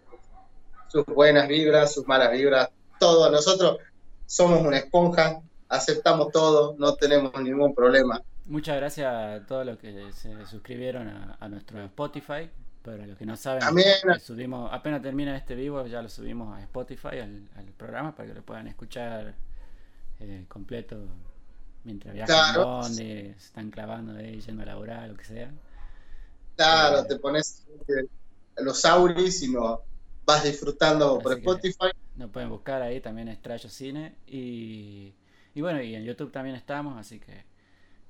[0.88, 3.30] sus buenas vibras, sus malas vibras, todo.
[3.30, 3.78] Nosotros
[4.26, 8.20] somos una esponja, aceptamos todo, no tenemos ningún problema.
[8.46, 12.50] Muchas gracias a todos los que se suscribieron a, nuestro Spotify.
[12.82, 13.62] Para los que no saben,
[14.20, 17.46] subimos, apenas termina este vivo, ya lo subimos a Spotify, al,
[17.76, 19.34] programa, para que lo puedan escuchar
[20.18, 20.96] eh, completo
[21.84, 25.50] mientras viajan donde se están clavando ahí, yendo a laborar, lo que sea.
[26.56, 28.06] Claro, eh, te pones eh,
[28.58, 29.82] los auris y no
[30.24, 31.90] vas disfrutando por Spotify.
[32.16, 35.14] Nos pueden buscar ahí también Estrello Cine y,
[35.54, 37.44] y bueno, y en YouTube también estamos, así que...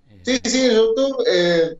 [0.08, 1.78] Eh, sí, sí, en YouTube.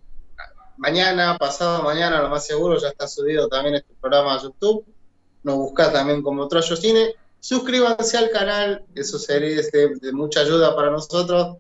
[0.76, 4.84] mañana, pasado mañana, lo más seguro, ya está subido también este programa a YouTube.
[5.42, 7.14] Nos busca también como Troyo Cine.
[7.40, 11.56] Suscríbanse al canal, eso sería de mucha ayuda para nosotros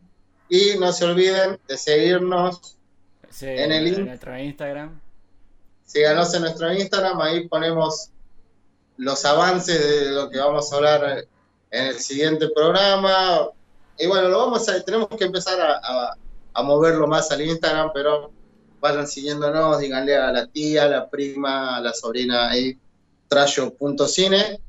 [0.50, 2.76] y no se olviden de seguirnos
[3.40, 5.00] en el en nuestro Instagram.
[5.86, 8.10] Síganos en nuestro Instagram, ahí ponemos
[8.96, 11.24] los avances de lo que vamos a hablar
[11.70, 13.48] en el siguiente programa.
[13.96, 16.16] Y bueno, lo vamos a, tenemos que empezar a,
[16.52, 18.32] a, moverlo más al Instagram, pero
[18.80, 22.76] vayan siguiéndonos, díganle a la tía, a la prima, a la sobrina ahí,
[23.28, 24.60] trayo.cine.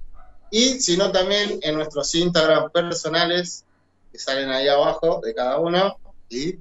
[0.52, 3.66] Y si no, también en nuestros Instagram personales,
[4.12, 5.98] que salen ahí abajo de cada uno,
[6.30, 6.58] y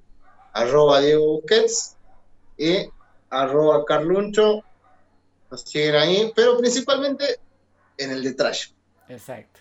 [0.52, 1.96] arroba Diego Busquets
[2.58, 2.88] y
[3.30, 4.62] arroba Carluncho,
[5.50, 7.40] nos siguen ahí, pero principalmente
[7.96, 8.68] en el de Trayo.
[9.08, 9.60] Exacto.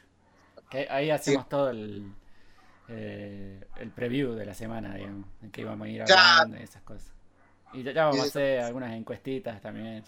[0.90, 2.14] ahí hacemos todo el,
[2.88, 6.82] eh, el preview de la semana, digamos, en que íbamos a ir hablando y esas
[6.84, 7.12] cosas.
[7.74, 10.04] Y ya, vamos a hacer algunas encuestitas también.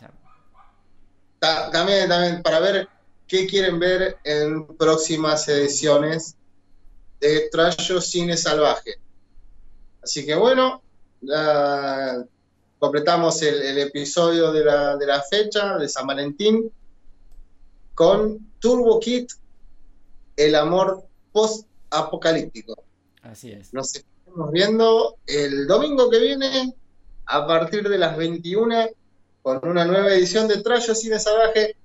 [1.39, 2.88] También, también, para ver
[3.27, 6.36] qué quieren ver en próximas ediciones
[7.22, 8.95] de Trayo Cine Salvaje.
[10.01, 10.82] Así que bueno,
[12.80, 16.72] completamos el, episodio de la, de la, fecha de San Valentín
[17.93, 19.32] con Turbo Kit,
[20.36, 22.84] el amor post-apocalíptico.
[23.22, 23.72] Así es.
[23.74, 26.74] Nos estamos viendo el domingo que viene
[27.28, 28.89] a partir de las 21
[29.43, 31.76] con una nueva edición de Trayo Cine Salvaje.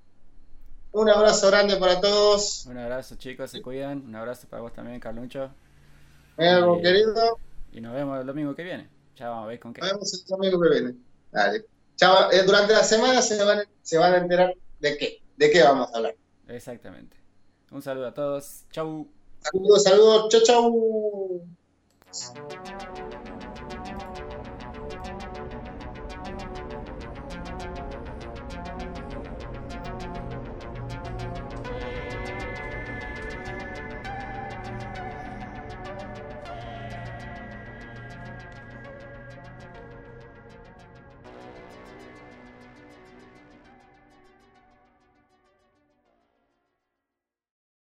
[0.97, 2.65] Un abrazo grande para todos.
[2.65, 4.03] Un abrazo chicos, se cuidan.
[4.07, 5.51] Un abrazo para vos también, Carlucho.
[6.39, 7.39] y, querido.
[7.71, 8.89] Y nos vemos el domingo que viene.
[9.15, 9.83] Ya vamos a ver con qué.
[9.83, 10.95] Nos vemos el domingo que viene.
[11.31, 11.67] Dale.
[11.97, 12.33] Chao.
[12.33, 15.23] Eh, durante la semana se van, se van a enterar de qué.
[15.37, 16.17] De qué vamos a hablar.
[16.49, 17.15] Exactamente.
[17.71, 18.65] Un saludo a todos.
[18.71, 19.07] Chau.
[19.41, 20.29] Saludos, saludos.
[20.31, 21.43] Chau, chau.